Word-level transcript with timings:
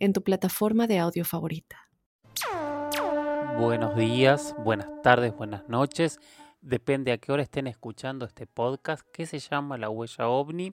en 0.00 0.14
tu 0.14 0.22
plataforma 0.22 0.86
de 0.86 0.98
audio 0.98 1.24
favorita. 1.24 1.88
Buenos 3.58 3.94
días, 3.94 4.54
buenas 4.64 4.88
tardes, 5.02 5.36
buenas 5.36 5.68
noches. 5.68 6.18
Depende 6.62 7.12
a 7.12 7.18
qué 7.18 7.30
hora 7.30 7.42
estén 7.42 7.66
escuchando 7.66 8.24
este 8.24 8.46
podcast 8.46 9.06
que 9.12 9.26
se 9.26 9.38
llama 9.38 9.76
La 9.76 9.90
Huella 9.90 10.28
OVNI. 10.28 10.72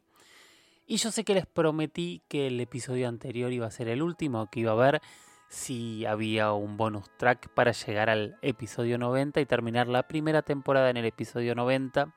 Y 0.88 0.98
yo 0.98 1.12
sé 1.12 1.26
que 1.26 1.34
les 1.34 1.46
prometí 1.46 2.24
que 2.30 2.48
el 2.48 2.60
episodio 2.62 3.10
anterior 3.10 3.52
iba 3.52 3.68
a 3.68 3.72
ser 3.72 3.90
el 3.90 4.02
último, 4.02 4.50
que 4.50 4.62
iba 4.62 4.72
a 4.72 4.76
haber 4.76 5.02
si 5.50 6.06
había 6.06 6.54
un 6.54 6.78
bonus 6.78 7.10
track 7.18 7.50
para 7.54 7.74
llegar 7.74 8.10
al 8.10 8.38
episodio 8.42 8.98
90 8.98 9.42
y 9.42 9.46
terminar 9.46 9.90
la 9.90 10.08
primera 10.08 10.42
temporada 10.42 10.90
en 10.90 10.96
el 10.96 11.06
episodio 11.06 11.54
90. 11.54 12.16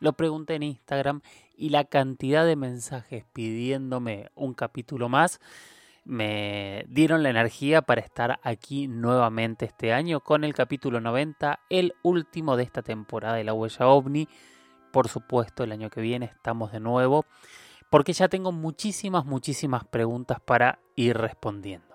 Lo 0.00 0.12
pregunté 0.12 0.56
en 0.56 0.64
Instagram 0.64 1.22
y 1.56 1.70
la 1.70 1.84
cantidad 1.84 2.44
de 2.44 2.56
mensajes 2.56 3.24
pidiéndome 3.32 4.30
un 4.34 4.52
capítulo 4.52 5.08
más 5.08 5.40
me 6.04 6.84
dieron 6.88 7.22
la 7.22 7.30
energía 7.30 7.82
para 7.82 8.00
estar 8.00 8.40
aquí 8.42 8.88
nuevamente 8.88 9.66
este 9.66 9.92
año 9.92 10.20
con 10.20 10.44
el 10.44 10.54
capítulo 10.54 11.00
90, 11.00 11.60
el 11.70 11.94
último 12.02 12.56
de 12.56 12.64
esta 12.64 12.82
temporada 12.82 13.36
de 13.36 13.44
la 13.44 13.54
huella 13.54 13.86
ovni. 13.86 14.28
Por 14.92 15.08
supuesto, 15.08 15.64
el 15.64 15.72
año 15.72 15.90
que 15.90 16.00
viene 16.00 16.26
estamos 16.26 16.72
de 16.72 16.80
nuevo 16.80 17.24
porque 17.92 18.14
ya 18.14 18.26
tengo 18.28 18.52
muchísimas, 18.52 19.26
muchísimas 19.26 19.84
preguntas 19.84 20.40
para 20.40 20.78
ir 20.96 21.14
respondiendo. 21.14 21.91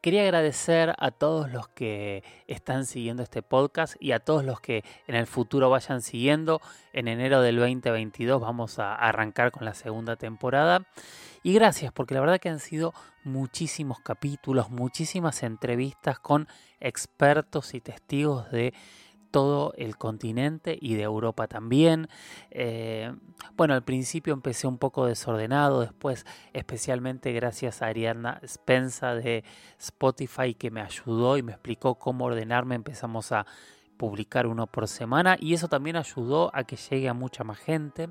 Quería 0.00 0.22
agradecer 0.22 0.94
a 0.96 1.10
todos 1.10 1.50
los 1.50 1.66
que 1.66 2.22
están 2.46 2.86
siguiendo 2.86 3.24
este 3.24 3.42
podcast 3.42 3.96
y 3.98 4.12
a 4.12 4.20
todos 4.20 4.44
los 4.44 4.60
que 4.60 4.84
en 5.08 5.16
el 5.16 5.26
futuro 5.26 5.70
vayan 5.70 6.02
siguiendo. 6.02 6.60
En 6.92 7.08
enero 7.08 7.42
del 7.42 7.56
2022 7.56 8.40
vamos 8.40 8.78
a 8.78 8.94
arrancar 8.94 9.50
con 9.50 9.64
la 9.64 9.74
segunda 9.74 10.14
temporada. 10.14 10.86
Y 11.42 11.52
gracias, 11.52 11.90
porque 11.92 12.14
la 12.14 12.20
verdad 12.20 12.38
que 12.38 12.48
han 12.48 12.60
sido 12.60 12.94
muchísimos 13.24 13.98
capítulos, 13.98 14.70
muchísimas 14.70 15.42
entrevistas 15.42 16.20
con 16.20 16.46
expertos 16.78 17.74
y 17.74 17.80
testigos 17.80 18.52
de 18.52 18.74
todo 19.30 19.72
el 19.76 19.96
continente 19.96 20.78
y 20.80 20.94
de 20.94 21.02
Europa 21.02 21.46
también. 21.46 22.08
Eh, 22.50 23.14
bueno, 23.56 23.74
al 23.74 23.84
principio 23.84 24.32
empecé 24.32 24.66
un 24.66 24.78
poco 24.78 25.06
desordenado, 25.06 25.80
después 25.80 26.26
especialmente 26.52 27.32
gracias 27.32 27.82
a 27.82 27.86
Ariana 27.86 28.40
Spenza 28.46 29.14
de 29.14 29.44
Spotify 29.78 30.54
que 30.54 30.70
me 30.70 30.80
ayudó 30.80 31.36
y 31.36 31.42
me 31.42 31.52
explicó 31.52 31.96
cómo 31.96 32.26
ordenarme, 32.26 32.74
empezamos 32.74 33.32
a 33.32 33.46
publicar 33.96 34.46
uno 34.46 34.66
por 34.66 34.88
semana 34.88 35.36
y 35.40 35.54
eso 35.54 35.68
también 35.68 35.96
ayudó 35.96 36.50
a 36.54 36.64
que 36.64 36.76
llegue 36.76 37.08
a 37.08 37.14
mucha 37.14 37.44
más 37.44 37.58
gente. 37.58 38.08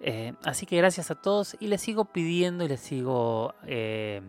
Eh, 0.00 0.32
así 0.42 0.66
que 0.66 0.76
gracias 0.76 1.10
a 1.12 1.14
todos 1.14 1.56
y 1.60 1.68
les 1.68 1.80
sigo 1.80 2.06
pidiendo 2.06 2.64
y 2.64 2.68
les 2.68 2.80
sigo... 2.80 3.54
Eh, 3.66 4.22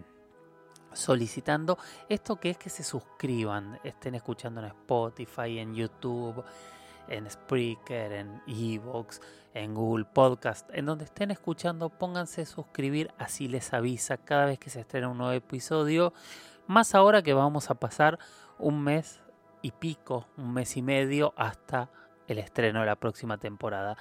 solicitando 0.93 1.77
esto 2.09 2.39
que 2.39 2.51
es 2.51 2.57
que 2.57 2.69
se 2.69 2.83
suscriban, 2.83 3.79
estén 3.83 4.15
escuchando 4.15 4.61
en 4.61 4.67
Spotify, 4.67 5.59
en 5.59 5.75
YouTube, 5.75 6.43
en 7.07 7.29
Spreaker, 7.29 8.11
en 8.13 8.41
Evox, 8.47 9.21
en 9.53 9.73
Google 9.73 10.05
Podcast, 10.05 10.69
en 10.73 10.85
donde 10.85 11.05
estén 11.05 11.31
escuchando, 11.31 11.89
pónganse 11.89 12.45
suscribir, 12.45 13.11
así 13.17 13.47
les 13.47 13.73
avisa 13.73 14.17
cada 14.17 14.45
vez 14.45 14.59
que 14.59 14.69
se 14.69 14.81
estrena 14.81 15.09
un 15.09 15.17
nuevo 15.17 15.33
episodio, 15.33 16.13
más 16.67 16.95
ahora 16.95 17.21
que 17.21 17.33
vamos 17.33 17.69
a 17.69 17.75
pasar 17.75 18.19
un 18.57 18.81
mes 18.83 19.19
y 19.61 19.71
pico, 19.71 20.27
un 20.37 20.53
mes 20.53 20.77
y 20.77 20.81
medio 20.81 21.33
hasta 21.35 21.89
el 22.27 22.39
estreno 22.39 22.81
de 22.81 22.85
la 22.85 22.95
próxima 22.95 23.37
temporada. 23.37 23.97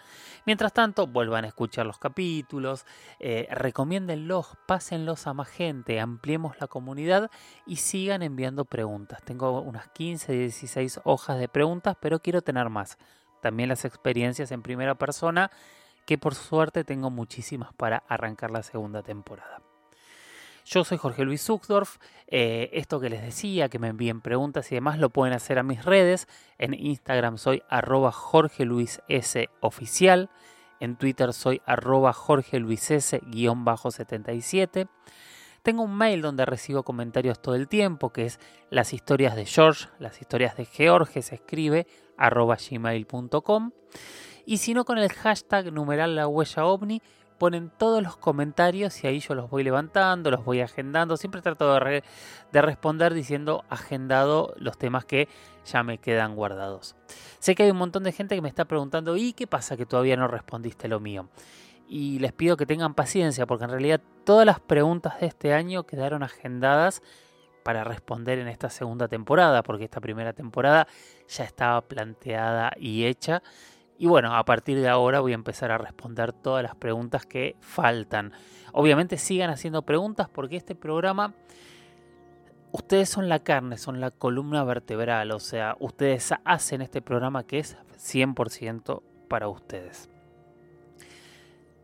Mientras 0.46 0.72
tanto, 0.72 1.06
vuelvan 1.06 1.44
a 1.44 1.48
escuchar 1.48 1.86
los 1.86 1.98
capítulos, 1.98 2.86
eh, 3.18 3.48
recomiéndenlos, 3.50 4.56
pásenlos 4.66 5.26
a 5.26 5.34
más 5.34 5.48
gente, 5.48 6.00
ampliemos 6.00 6.60
la 6.60 6.66
comunidad 6.66 7.30
y 7.66 7.76
sigan 7.76 8.22
enviando 8.22 8.64
preguntas. 8.64 9.22
Tengo 9.22 9.60
unas 9.60 9.88
15, 9.88 10.32
16 10.32 11.00
hojas 11.04 11.38
de 11.38 11.48
preguntas, 11.48 11.96
pero 12.00 12.20
quiero 12.20 12.42
tener 12.42 12.68
más. 12.68 12.98
También 13.40 13.68
las 13.68 13.84
experiencias 13.84 14.52
en 14.52 14.62
primera 14.62 14.94
persona, 14.94 15.50
que 16.06 16.18
por 16.18 16.34
suerte 16.34 16.84
tengo 16.84 17.10
muchísimas 17.10 17.72
para 17.74 18.02
arrancar 18.08 18.50
la 18.50 18.62
segunda 18.62 19.02
temporada. 19.02 19.71
Yo 20.64 20.84
soy 20.84 20.98
Jorge 20.98 21.24
Luis 21.24 21.44
Zuckdorf. 21.44 21.96
Eh, 22.28 22.70
esto 22.72 23.00
que 23.00 23.10
les 23.10 23.22
decía, 23.22 23.68
que 23.68 23.78
me 23.78 23.88
envíen 23.88 24.20
preguntas 24.20 24.70
y 24.72 24.76
demás, 24.76 24.98
lo 24.98 25.10
pueden 25.10 25.34
hacer 25.34 25.58
a 25.58 25.62
mis 25.62 25.84
redes. 25.84 26.28
En 26.58 26.74
Instagram 26.74 27.38
soy 27.38 27.62
arroba 27.68 28.12
Jorge 28.12 28.64
Luis 28.64 29.00
S 29.08 29.48
oficial. 29.60 30.30
En 30.80 30.96
Twitter 30.96 31.32
soy 31.32 31.60
arroba 31.66 32.12
Jorge 32.12 32.58
Luis 32.58 32.90
S 32.90 33.20
77. 33.90 34.88
Tengo 35.62 35.82
un 35.84 35.96
mail 35.96 36.22
donde 36.22 36.44
recibo 36.44 36.82
comentarios 36.82 37.40
todo 37.40 37.54
el 37.54 37.68
tiempo, 37.68 38.10
que 38.10 38.24
es 38.24 38.40
las 38.68 38.92
historias 38.92 39.36
de 39.36 39.46
George, 39.46 39.88
las 40.00 40.20
historias 40.20 40.56
de 40.56 40.64
George, 40.64 41.22
se 41.22 41.36
escribe 41.36 41.86
arroba 42.16 42.56
gmail.com. 42.56 43.70
Y 44.44 44.56
si 44.56 44.74
no, 44.74 44.84
con 44.84 44.98
el 44.98 45.12
hashtag 45.12 45.72
numeral 45.72 46.16
la 46.16 46.26
huella 46.26 46.64
ovni 46.64 47.00
ponen 47.42 47.72
todos 47.76 48.00
los 48.04 48.16
comentarios 48.16 49.02
y 49.02 49.08
ahí 49.08 49.18
yo 49.18 49.34
los 49.34 49.50
voy 49.50 49.64
levantando, 49.64 50.30
los 50.30 50.44
voy 50.44 50.60
agendando. 50.60 51.16
Siempre 51.16 51.42
trato 51.42 51.74
de, 51.74 52.04
responder 52.52 53.14
diciendo 53.14 53.64
agendado 53.68 54.54
los 54.58 54.78
temas 54.78 55.04
que 55.04 55.26
ya 55.66 55.82
me 55.82 55.98
quedan 55.98 56.36
guardados. 56.36 56.94
Sé 57.40 57.56
que 57.56 57.64
hay 57.64 57.72
un 57.72 57.78
montón 57.78 58.04
de 58.04 58.12
gente 58.12 58.36
que 58.36 58.40
me 58.40 58.48
está 58.48 58.66
preguntando, 58.66 59.16
¿y 59.16 59.32
qué 59.32 59.48
pasa 59.48 59.76
que 59.76 59.86
todavía 59.86 60.16
no 60.16 60.28
respondiste 60.28 60.86
lo 60.86 61.00
mío? 61.00 61.30
Y 61.88 62.20
les 62.20 62.32
pido 62.32 62.56
que 62.56 62.64
tengan 62.64 62.94
paciencia 62.94 63.44
porque 63.44 63.64
en 63.64 63.70
realidad 63.70 64.00
todas 64.24 64.46
las 64.46 64.60
preguntas 64.60 65.18
de 65.18 65.26
este 65.26 65.52
año 65.52 65.82
quedaron 65.82 66.22
agendadas 66.22 67.02
para 67.64 67.82
responder 67.82 68.38
en 68.38 68.46
esta 68.46 68.70
segunda 68.70 69.08
temporada, 69.08 69.64
porque 69.64 69.82
esta 69.82 70.00
primera 70.00 70.32
temporada 70.32 70.86
ya 71.26 71.42
estaba 71.42 71.80
planteada 71.80 72.72
y 72.76 73.04
hecha 73.04 73.42
y 74.02 74.08
bueno, 74.08 74.34
a 74.34 74.44
partir 74.44 74.80
de 74.80 74.88
ahora 74.88 75.20
voy 75.20 75.30
a 75.30 75.36
empezar 75.36 75.70
a 75.70 75.78
responder 75.78 76.32
todas 76.32 76.64
las 76.64 76.74
preguntas 76.74 77.24
que 77.24 77.54
faltan. 77.60 78.32
Obviamente 78.72 79.16
sigan 79.16 79.48
haciendo 79.48 79.82
preguntas 79.82 80.28
porque 80.28 80.56
este 80.56 80.74
programa, 80.74 81.34
ustedes 82.72 83.08
son 83.08 83.28
la 83.28 83.38
carne, 83.38 83.78
son 83.78 84.00
la 84.00 84.10
columna 84.10 84.64
vertebral, 84.64 85.30
o 85.30 85.38
sea, 85.38 85.76
ustedes 85.78 86.34
hacen 86.44 86.82
este 86.82 87.00
programa 87.00 87.46
que 87.46 87.60
es 87.60 87.76
100% 87.96 89.02
para 89.28 89.46
ustedes. 89.46 90.10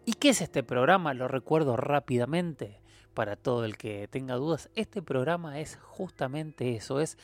¿Y 0.04 0.14
qué 0.14 0.30
es 0.30 0.40
este 0.40 0.64
programa? 0.64 1.14
Lo 1.14 1.28
recuerdo 1.28 1.76
rápidamente 1.76 2.80
para 3.14 3.36
todo 3.36 3.64
el 3.64 3.76
que 3.76 4.08
tenga 4.08 4.34
dudas. 4.34 4.70
Este 4.74 5.02
programa 5.02 5.60
es 5.60 5.78
justamente 5.82 6.74
eso, 6.74 6.98
es 6.98 7.16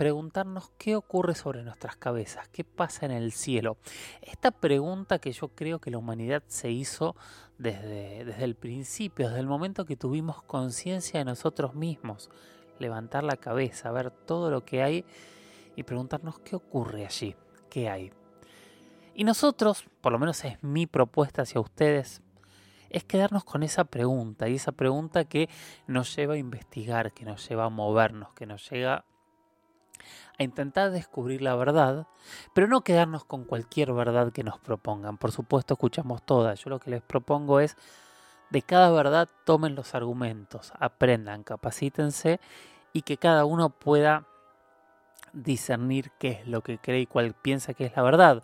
preguntarnos 0.00 0.72
qué 0.78 0.96
ocurre 0.96 1.34
sobre 1.34 1.62
nuestras 1.62 1.94
cabezas, 1.94 2.48
qué 2.48 2.64
pasa 2.64 3.04
en 3.04 3.12
el 3.12 3.32
cielo. 3.32 3.76
Esta 4.22 4.50
pregunta 4.50 5.18
que 5.18 5.30
yo 5.30 5.48
creo 5.48 5.78
que 5.78 5.90
la 5.90 5.98
humanidad 5.98 6.42
se 6.46 6.70
hizo 6.70 7.14
desde, 7.58 8.24
desde 8.24 8.44
el 8.44 8.54
principio, 8.54 9.28
desde 9.28 9.40
el 9.40 9.46
momento 9.46 9.84
que 9.84 9.96
tuvimos 9.96 10.42
conciencia 10.42 11.18
de 11.18 11.26
nosotros 11.26 11.74
mismos, 11.74 12.30
levantar 12.78 13.24
la 13.24 13.36
cabeza, 13.36 13.92
ver 13.92 14.10
todo 14.10 14.50
lo 14.50 14.64
que 14.64 14.82
hay 14.82 15.04
y 15.76 15.82
preguntarnos 15.82 16.38
qué 16.38 16.56
ocurre 16.56 17.04
allí, 17.04 17.36
qué 17.68 17.90
hay. 17.90 18.10
Y 19.14 19.24
nosotros, 19.24 19.84
por 20.00 20.12
lo 20.12 20.18
menos 20.18 20.42
es 20.46 20.62
mi 20.62 20.86
propuesta 20.86 21.42
hacia 21.42 21.60
ustedes, 21.60 22.22
es 22.88 23.04
quedarnos 23.04 23.44
con 23.44 23.62
esa 23.62 23.84
pregunta 23.84 24.48
y 24.48 24.54
esa 24.54 24.72
pregunta 24.72 25.26
que 25.26 25.50
nos 25.86 26.16
lleva 26.16 26.32
a 26.32 26.38
investigar, 26.38 27.12
que 27.12 27.26
nos 27.26 27.46
lleva 27.46 27.66
a 27.66 27.68
movernos, 27.68 28.32
que 28.32 28.46
nos 28.46 28.70
llega 28.70 29.04
a 30.38 30.42
intentar 30.42 30.90
descubrir 30.90 31.42
la 31.42 31.54
verdad, 31.56 32.06
pero 32.54 32.66
no 32.66 32.82
quedarnos 32.82 33.24
con 33.24 33.44
cualquier 33.44 33.92
verdad 33.92 34.32
que 34.32 34.44
nos 34.44 34.58
propongan. 34.58 35.18
Por 35.18 35.32
supuesto, 35.32 35.74
escuchamos 35.74 36.22
todas. 36.24 36.60
Yo 36.60 36.70
lo 36.70 36.80
que 36.80 36.90
les 36.90 37.02
propongo 37.02 37.60
es, 37.60 37.76
de 38.50 38.62
cada 38.62 38.90
verdad 38.90 39.28
tomen 39.44 39.74
los 39.74 39.94
argumentos, 39.94 40.72
aprendan, 40.78 41.44
capacítense 41.44 42.40
y 42.92 43.02
que 43.02 43.16
cada 43.16 43.44
uno 43.44 43.70
pueda 43.70 44.26
discernir 45.32 46.10
qué 46.18 46.30
es 46.30 46.46
lo 46.46 46.62
que 46.62 46.78
cree 46.78 47.00
y 47.00 47.06
cuál 47.06 47.34
piensa 47.34 47.74
que 47.74 47.86
es 47.86 47.96
la 47.96 48.02
verdad. 48.02 48.42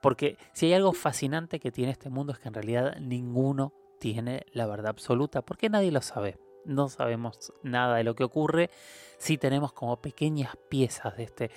Porque 0.00 0.38
si 0.52 0.66
hay 0.66 0.74
algo 0.74 0.92
fascinante 0.92 1.60
que 1.60 1.72
tiene 1.72 1.92
este 1.92 2.10
mundo 2.10 2.32
es 2.32 2.38
que 2.38 2.48
en 2.48 2.54
realidad 2.54 2.96
ninguno 2.98 3.72
tiene 4.00 4.44
la 4.52 4.66
verdad 4.66 4.88
absoluta, 4.88 5.42
porque 5.42 5.70
nadie 5.70 5.92
lo 5.92 6.02
sabe. 6.02 6.38
No 6.64 6.88
sabemos 6.88 7.52
nada 7.62 7.96
de 7.96 8.04
lo 8.04 8.14
que 8.14 8.24
ocurre, 8.24 8.70
sí 9.18 9.38
tenemos 9.38 9.72
como 9.72 10.00
pequeñas 10.00 10.56
piezas 10.68 11.16
de 11.16 11.24
este 11.24 11.50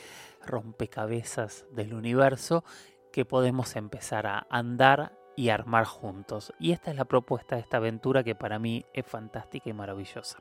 rompecabezas 0.46 1.66
del 1.72 1.94
universo 1.94 2.64
que 3.12 3.26
podemos 3.26 3.76
empezar 3.76 4.28
a 4.28 4.48
andar 4.50 5.18
y 5.36 5.50
armar 5.50 5.86
juntos. 5.86 6.54
Y 6.60 6.72
esta 6.72 6.92
es 6.92 6.98
la 6.98 7.06
propuesta 7.06 7.56
de 7.56 7.62
esta 7.62 7.78
aventura 7.78 8.24
que 8.24 8.36
para 8.36 8.60
mí 8.60 8.86
es 8.94 9.06
fantástica 9.06 9.70
y 9.70 9.74
maravillosa. 9.74 10.40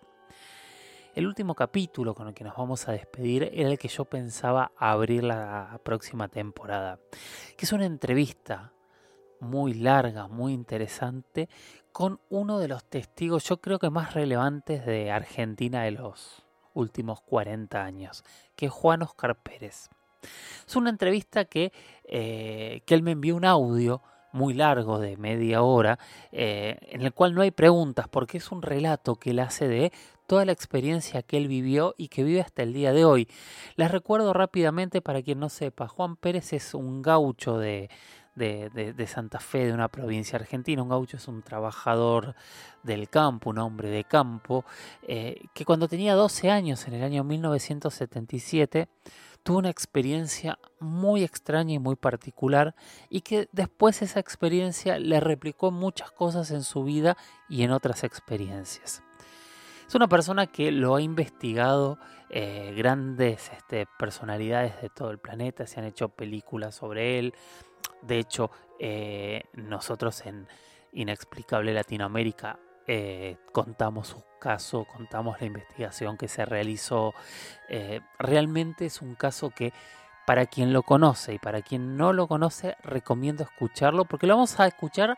El 1.15 1.27
último 1.27 1.55
capítulo 1.55 2.15
con 2.15 2.29
el 2.29 2.35
que 2.35 2.45
nos 2.45 2.57
vamos 2.57 2.89
a 2.89 2.93
despedir 2.93 3.51
era 3.55 3.71
el 3.71 3.79
que 3.79 3.89
yo 3.89 4.05
pensaba 4.05 4.73
abrir 4.77 5.25
la 5.25 5.81
próxima 5.83 6.29
temporada, 6.29 6.99
que 7.57 7.65
es 7.65 7.73
una 7.73 7.87
entrevista 7.87 8.73
muy 9.41 9.75
larga, 9.75 10.29
muy 10.29 10.53
interesante, 10.53 11.49
con 11.97 12.21
uno 12.29 12.59
de 12.59 12.69
los 12.69 12.85
testigos 12.85 13.45
yo 13.45 13.63
creo 13.63 13.79
que 13.79 13.89
más 13.89 14.13
relevantes 14.13 14.85
de 14.85 15.11
Argentina 15.11 15.85
de 15.85 15.93
los 15.93 16.45
últimos 16.75 17.23
40 17.23 17.83
años, 17.83 18.23
que 18.55 18.67
es 18.67 18.71
Juan 18.71 19.01
Oscar 19.01 19.35
Pérez. 19.35 19.89
Es 20.67 20.77
una 20.77 20.91
entrevista 20.91 21.47
que, 21.47 21.73
eh, 22.05 22.83
que 22.85 22.95
él 22.95 23.03
me 23.03 23.13
envió 23.13 23.35
un 23.35 23.47
audio 23.47 24.03
muy 24.33 24.53
largo 24.53 24.99
de 24.99 25.17
media 25.17 25.63
hora, 25.63 25.99
eh, 26.33 26.77
en 26.83 27.01
el 27.01 27.15
cual 27.15 27.35
no 27.35 27.41
hay 27.41 27.51
preguntas, 27.51 28.09
porque 28.09 28.37
es 28.37 28.53
un 28.53 28.61
relato 28.61 29.17
que 29.17 29.31
él 29.31 29.39
hace 29.39 29.67
de 29.67 29.91
toda 30.27 30.45
la 30.45 30.53
experiencia 30.53 31.23
que 31.23 31.39
él 31.39 31.49
vivió 31.49 31.95
y 31.97 32.09
que 32.09 32.25
vive 32.25 32.43
hasta 32.43 32.63
el 32.63 32.75
día 32.75 32.93
de 32.93 33.07
hoy. 33.07 33.27
Les 33.77 33.91
recuerdo 33.91 34.35
rápidamente 34.35 35.01
para 35.01 35.23
quien 35.23 35.41
no 35.41 35.49
sepa, 35.49 35.89
Juan 35.89 36.17
Pérez 36.17 36.53
es 36.53 36.75
un 36.75 37.01
gaucho 37.01 37.57
de, 37.57 37.89
de, 38.37 39.07
Santa 39.09 39.41
Fe, 39.41 39.67
de 39.67 39.73
una 39.73 39.89
provincia 39.89 40.39
argentina. 40.39 40.83
Un 40.83 40.91
gaucho 40.91 41.17
es 41.17 41.27
un 41.27 41.43
trabajador 41.43 42.35
del 42.83 43.09
campo, 43.09 43.51
un 43.51 43.59
hombre 43.59 43.89
de 43.89 44.05
campo, 44.05 44.65
eh, 45.03 45.43
que 45.55 45.65
cuando 45.65 45.89
tenía 45.89 46.15
12 46.15 46.51
años, 46.51 46.87
en 46.87 46.95
el 46.95 47.03
año 47.03 47.25
1977, 47.25 48.89
tuvo 49.43 49.59
una 49.59 49.71
experiencia 49.71 50.59
muy 50.81 51.23
extraña 51.23 51.75
y 51.75 51.79
muy 51.79 51.97
particular 51.97 52.75
y 53.09 53.21
que 53.21 53.49
después 53.53 54.03
esa 54.03 54.21
experiencia 54.21 54.99
le 54.99 55.21
replicó 55.21 55.71
muchas 55.71 56.11
cosas 56.11 56.51
en 56.51 56.63
su 56.63 56.85
vida 56.85 57.17
y 57.49 57.63
en 57.63 57.71
otras 57.71 58.05
experiencias. 58.05 59.03
Es 59.87 59.95
una 59.95 60.09
persona 60.09 60.49
que 60.49 60.73
lo 60.73 60.97
ha 60.97 61.01
investigado 61.01 61.97
eh, 62.29 62.75
grandes 62.77 63.53
este, 63.53 63.87
personalidades 64.01 64.83
de 64.83 64.89
todo 64.89 65.13
el 65.13 65.19
planeta, 65.19 65.65
se 65.69 65.79
han 65.79 65.87
hecho 65.87 66.09
películas 66.09 66.75
sobre 66.75 67.21
él. 67.21 67.35
De 68.03 68.19
hecho, 68.19 68.51
eh, 68.79 69.45
nosotros 69.55 70.25
en 70.27 70.47
Inexplicable 70.93 71.73
Latinoamérica 71.75 72.59
eh, 72.87 73.37
contamos 73.53 74.09
su 74.09 74.23
caso, 74.39 74.85
contamos 74.85 75.41
la 75.41 75.47
investigación 75.47 76.17
que 76.17 76.29
se 76.29 76.45
realizó. 76.45 77.15
Eh, 77.69 78.01
realmente 78.19 78.87
es 78.87 79.03
un 79.03 79.15
caso 79.15 79.51
que 79.51 79.73
para 80.27 80.47
quien 80.47 80.73
lo 80.73 80.83
conoce 80.83 81.35
y 81.35 81.39
para 81.39 81.63
quien 81.63 81.97
no 81.97 82.13
lo 82.13 82.29
conoce 82.29 82.77
recomiendo 82.83 83.45
escucharlo 83.45 84.05
porque 84.05 84.27
lo 84.27 84.35
vamos 84.35 84.59
a 84.59 84.67
escuchar 84.67 85.17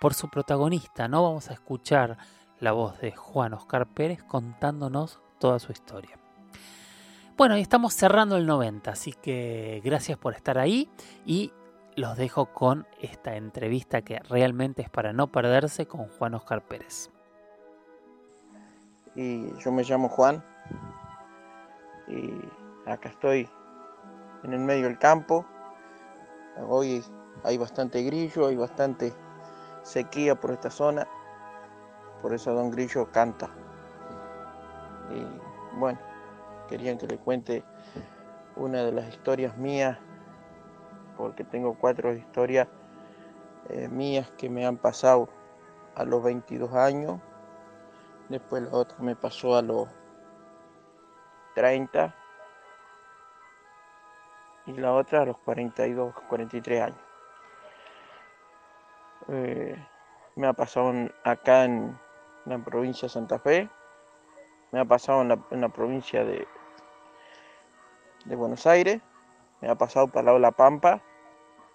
por 0.00 0.14
su 0.14 0.28
protagonista, 0.28 1.08
no 1.08 1.22
vamos 1.22 1.50
a 1.50 1.52
escuchar 1.52 2.16
la 2.58 2.72
voz 2.72 2.98
de 3.00 3.12
Juan 3.12 3.54
Oscar 3.54 3.86
Pérez 3.86 4.22
contándonos 4.22 5.20
toda 5.38 5.58
su 5.58 5.72
historia. 5.72 6.18
Bueno, 7.36 7.56
y 7.56 7.62
estamos 7.62 7.94
cerrando 7.94 8.36
el 8.36 8.46
90, 8.46 8.90
así 8.90 9.12
que 9.12 9.80
gracias 9.84 10.18
por 10.18 10.34
estar 10.34 10.58
ahí 10.58 10.88
y 11.24 11.52
los 11.96 12.16
dejo 12.16 12.46
con 12.46 12.86
esta 13.00 13.36
entrevista 13.36 14.02
que 14.02 14.18
realmente 14.20 14.82
es 14.82 14.90
para 14.90 15.12
no 15.12 15.26
perderse 15.26 15.86
con 15.86 16.08
Juan 16.08 16.34
Oscar 16.34 16.62
Pérez. 16.62 17.10
Y 19.14 19.52
yo 19.58 19.72
me 19.72 19.82
llamo 19.82 20.08
Juan 20.08 20.44
y 22.08 22.88
acá 22.88 23.08
estoy 23.08 23.48
en 24.44 24.52
el 24.52 24.60
medio 24.60 24.84
del 24.84 24.98
campo. 24.98 25.44
Hoy 26.68 27.02
hay 27.44 27.58
bastante 27.58 28.02
grillo, 28.02 28.46
hay 28.46 28.56
bastante 28.56 29.12
sequía 29.82 30.38
por 30.38 30.50
esta 30.52 30.70
zona, 30.70 31.06
por 32.22 32.34
eso 32.34 32.52
Don 32.54 32.70
Grillo 32.70 33.10
canta. 33.10 33.50
Y 35.10 35.78
bueno, 35.78 35.98
querían 36.68 36.98
que 36.98 37.06
le 37.06 37.18
cuente 37.18 37.64
una 38.56 38.84
de 38.84 38.92
las 38.92 39.08
historias 39.08 39.56
mías 39.56 39.98
porque 41.20 41.44
tengo 41.44 41.74
cuatro 41.74 42.14
historias 42.14 42.66
eh, 43.68 43.88
mías 43.88 44.30
que 44.38 44.48
me 44.48 44.64
han 44.64 44.78
pasado 44.78 45.28
a 45.94 46.04
los 46.04 46.22
22 46.22 46.72
años. 46.72 47.20
Después 48.30 48.62
la 48.62 48.72
otra 48.72 48.96
me 49.00 49.14
pasó 49.14 49.56
a 49.56 49.62
los 49.62 49.86
30 51.54 52.14
y 54.66 54.72
la 54.72 54.94
otra 54.94 55.22
a 55.22 55.26
los 55.26 55.36
42, 55.38 56.14
43 56.28 56.82
años. 56.82 56.98
Eh, 59.28 59.76
me 60.36 60.46
ha 60.46 60.54
pasado 60.54 60.92
acá 61.22 61.64
en 61.64 61.98
la 62.46 62.58
provincia 62.58 63.06
de 63.06 63.12
Santa 63.12 63.38
Fe, 63.38 63.68
me 64.72 64.80
ha 64.80 64.84
pasado 64.86 65.20
en 65.20 65.60
la, 65.60 65.68
provincia 65.68 66.24
de, 66.24 66.48
de 68.24 68.36
Buenos 68.36 68.66
Aires, 68.66 69.02
me 69.60 69.68
ha 69.68 69.74
pasado 69.74 70.08
para 70.08 70.38
La 70.38 70.52
Pampa 70.52 71.02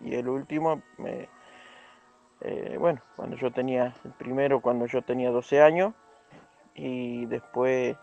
y 0.01 0.15
el 0.15 0.27
último, 0.27 0.81
eh, 2.42 2.77
bueno, 2.80 3.01
cuando 3.15 3.38
yo 3.38 3.51
tenía, 3.51 3.94
el 4.03 4.12
primero 4.12 4.62
cuando 4.62 4.86
yo 4.86 5.01
tenía 5.01 5.31
12 5.31 5.62
años 5.62 5.94
y 6.74 7.25
después 7.25 7.97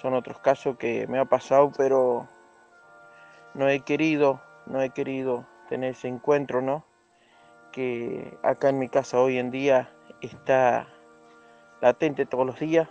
son 0.00 0.14
otros 0.14 0.38
casos 0.38 0.76
que 0.76 1.06
me 1.06 1.18
ha 1.18 1.26
pasado, 1.26 1.70
pero 1.76 2.28
no 3.54 3.68
he 3.68 3.80
querido, 3.80 4.40
no 4.66 4.80
he 4.80 4.90
querido 4.90 5.46
tener 5.68 5.92
ese 5.92 6.08
encuentro, 6.08 6.62
¿no? 6.62 6.84
Que 7.72 8.36
acá 8.42 8.70
en 8.70 8.78
mi 8.78 8.88
casa 8.88 9.20
hoy 9.20 9.38
en 9.38 9.50
día 9.50 9.92
está 10.22 10.88
latente 11.80 12.26
todos 12.26 12.46
los 12.46 12.58
días, 12.58 12.88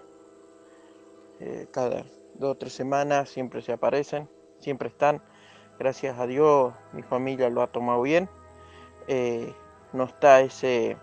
eh, 1.39 1.67
cada 1.71 2.03
dos 2.35 2.51
o 2.51 2.55
tres 2.55 2.73
semanas 2.73 3.29
siempre 3.29 3.61
se 3.61 3.73
aparecen, 3.73 4.29
siempre 4.59 4.89
están 4.89 5.21
gracias 5.79 6.19
a 6.19 6.27
Dios 6.27 6.73
mi 6.91 7.01
familia 7.01 7.49
lo 7.49 7.61
ha 7.61 7.67
tomado 7.67 8.01
bien. 8.01 8.29
Eh, 9.07 9.53
no 9.93 10.03
está 10.03 10.41
ese 10.41 10.97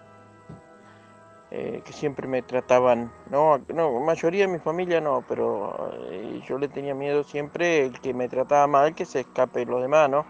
eh, 1.50 1.82
que 1.84 1.92
siempre 1.92 2.28
me 2.28 2.42
trataban, 2.42 3.10
no, 3.30 3.58
no, 3.74 3.98
mayoría 4.00 4.46
de 4.46 4.52
mi 4.52 4.58
familia 4.58 5.00
no, 5.00 5.24
pero 5.26 5.92
eh, 6.10 6.40
yo 6.46 6.58
le 6.58 6.68
tenía 6.68 6.94
miedo 6.94 7.24
siempre 7.24 7.86
el 7.86 8.00
que 8.00 8.14
me 8.14 8.28
trataba 8.28 8.66
mal, 8.66 8.94
que 8.94 9.04
se 9.04 9.20
escape 9.20 9.64
los 9.64 9.80
demás, 9.80 10.08
¿no? 10.10 10.24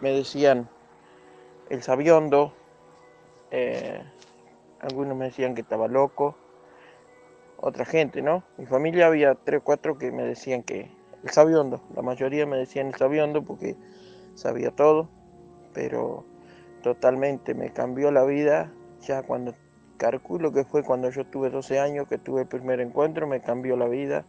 me 0.00 0.10
decían 0.10 0.68
el 1.68 1.82
sabiondo, 1.82 2.54
algunos 4.80 5.16
me 5.16 5.26
decían 5.26 5.54
que 5.54 5.60
estaba 5.60 5.88
loco, 5.88 6.36
otra 7.58 7.84
gente, 7.84 8.22
¿no? 8.22 8.44
Mi 8.56 8.64
familia 8.66 9.06
había 9.06 9.34
tres 9.34 9.60
o 9.60 9.64
cuatro 9.64 9.98
que 9.98 10.10
me 10.10 10.22
decían 10.22 10.62
que, 10.62 10.90
el 11.24 11.30
sabiondo. 11.30 11.82
La 11.94 12.02
mayoría 12.02 12.46
me 12.46 12.56
decían 12.56 12.88
el 12.88 12.94
sabiondo 12.94 13.42
porque 13.42 13.76
sabía 14.34 14.70
todo, 14.70 15.08
pero 15.72 16.24
totalmente 16.82 17.54
me 17.54 17.72
cambió 17.72 18.10
la 18.10 18.24
vida 18.24 18.70
ya 19.00 19.22
cuando 19.22 19.54
calculo 19.96 20.52
que 20.52 20.64
fue 20.64 20.82
cuando 20.82 21.10
yo 21.10 21.24
tuve 21.26 21.50
12 21.50 21.78
años 21.78 22.06
que 22.08 22.18
tuve 22.18 22.42
el 22.42 22.48
primer 22.48 22.80
encuentro, 22.80 23.26
me 23.26 23.40
cambió 23.40 23.76
la 23.76 23.88
vida, 23.88 24.24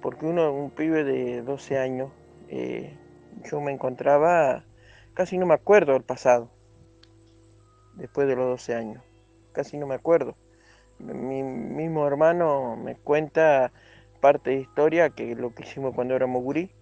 porque 0.00 0.26
uno, 0.26 0.52
un 0.52 0.70
pibe 0.70 1.04
de 1.04 1.42
12 1.42 1.78
años, 1.78 2.10
eh, 2.48 2.96
yo 3.44 3.60
me 3.60 3.72
encontraba, 3.72 4.64
casi 5.14 5.38
no 5.38 5.46
me 5.46 5.54
acuerdo 5.54 5.92
del 5.92 6.02
pasado, 6.02 6.50
después 7.94 8.28
de 8.28 8.36
los 8.36 8.46
12 8.46 8.74
años, 8.74 9.02
casi 9.52 9.76
no 9.76 9.86
me 9.86 9.94
acuerdo. 9.94 10.36
Mi 10.98 11.42
mismo 11.42 12.06
hermano 12.06 12.76
me 12.76 12.94
cuenta 12.94 13.70
parte 14.26 14.50
de 14.50 14.56
historia 14.56 15.10
que 15.10 15.36
lo 15.36 15.54
que 15.54 15.62
hicimos 15.62 15.94
cuando 15.94 16.16
éramos 16.16 16.42
gurí. 16.42 16.72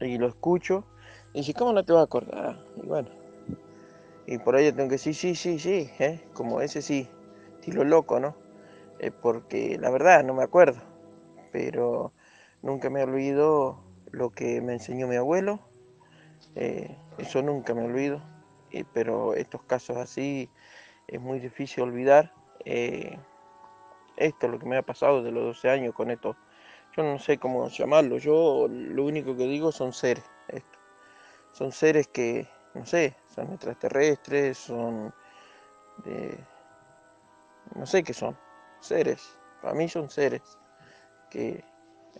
Y 0.00 0.18
lo 0.18 0.28
escucho. 0.28 0.84
Y 1.32 1.38
dice, 1.38 1.54
¿cómo 1.54 1.72
no 1.72 1.82
te 1.82 1.94
vas 1.94 2.02
a 2.02 2.04
acordar? 2.04 2.62
Y 2.76 2.86
bueno. 2.86 3.08
Y 4.26 4.36
por 4.36 4.54
ahí 4.54 4.70
tengo 4.70 4.90
que 4.90 4.96
decir, 4.96 5.14
sí, 5.14 5.34
sí, 5.34 5.58
sí, 5.58 5.90
¿eh? 5.98 6.20
como 6.34 6.60
ese 6.60 6.82
sí, 6.82 7.08
estilo 7.54 7.84
loco, 7.84 8.20
¿no? 8.20 8.36
Eh, 8.98 9.12
porque 9.12 9.78
la 9.80 9.88
verdad 9.88 10.22
no 10.24 10.34
me 10.34 10.42
acuerdo. 10.42 10.82
Pero 11.52 12.12
nunca 12.60 12.90
me 12.90 13.02
olvido 13.02 13.82
lo 14.10 14.28
que 14.28 14.60
me 14.60 14.74
enseñó 14.74 15.08
mi 15.08 15.16
abuelo. 15.16 15.60
Eh, 16.54 16.98
eso 17.16 17.40
nunca 17.40 17.72
me 17.72 17.82
olvido. 17.82 18.20
pero 18.92 19.32
estos 19.32 19.62
casos 19.62 19.96
así 19.96 20.50
es 21.08 21.18
muy 21.18 21.40
difícil 21.40 21.84
olvidar 21.84 22.34
esto 24.16 24.46
es 24.46 24.52
lo 24.52 24.58
que 24.58 24.66
me 24.66 24.76
ha 24.76 24.82
pasado 24.82 25.22
de 25.22 25.30
los 25.32 25.44
12 25.44 25.70
años 25.70 25.94
con 25.94 26.10
esto. 26.10 26.36
Yo 26.96 27.02
no 27.02 27.18
sé 27.18 27.38
cómo 27.38 27.68
llamarlo, 27.68 28.18
yo 28.18 28.68
lo 28.68 29.04
único 29.04 29.36
que 29.36 29.44
digo 29.44 29.72
son 29.72 29.92
seres, 29.92 30.24
esto. 30.48 30.78
Son 31.52 31.72
seres 31.72 32.06
que, 32.08 32.48
no 32.74 32.86
sé, 32.86 33.16
son 33.34 33.52
extraterrestres, 33.52 34.58
son 34.58 35.12
de... 36.04 36.38
no 37.74 37.86
sé 37.86 38.04
qué 38.04 38.14
son. 38.14 38.36
seres, 38.80 39.38
para 39.60 39.74
mí 39.74 39.88
son 39.88 40.08
seres 40.10 40.42
que 41.30 41.64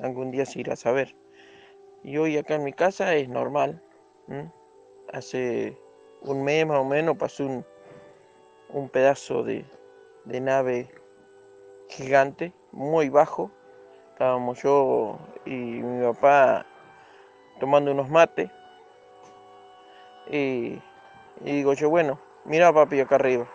algún 0.00 0.32
día 0.32 0.44
se 0.44 0.60
irá 0.60 0.72
a 0.72 0.76
saber. 0.76 1.14
Y 2.02 2.16
hoy 2.16 2.36
acá 2.36 2.56
en 2.56 2.64
mi 2.64 2.72
casa 2.72 3.14
es 3.14 3.28
normal. 3.28 3.80
Hace 5.12 5.78
un 6.22 6.42
mes 6.42 6.66
más 6.66 6.78
o 6.78 6.84
menos 6.84 7.16
pasó 7.16 7.46
un, 7.46 7.66
un 8.70 8.88
pedazo 8.88 9.44
de 9.44 9.64
nave 10.24 10.90
gigante, 11.88 12.52
muy 12.72 13.08
bajo. 13.08 13.50
Estábamos 14.12 14.62
yo 14.62 15.18
y 15.44 15.50
mi 15.50 16.04
papá 16.04 16.66
tomando 17.58 17.92
unos 17.92 18.08
mates. 18.08 18.50
Y, 20.30 20.80
digo 21.40 21.74
yo, 21.74 21.90
bueno, 21.90 22.18
mira 22.44 22.72
papi 22.72 23.00
acá 23.00 23.16
arriba. 23.16 23.46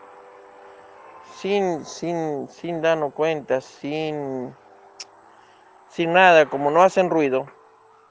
Sin, 1.35 1.85
sin, 1.85 2.47
sin 2.49 2.81
darnos 2.81 3.13
cuenta, 3.13 3.61
sin, 3.61 4.53
sin 5.87 6.13
nada, 6.13 6.47
como 6.47 6.71
no 6.71 6.81
hacen 6.81 7.09
ruido, 7.09 7.47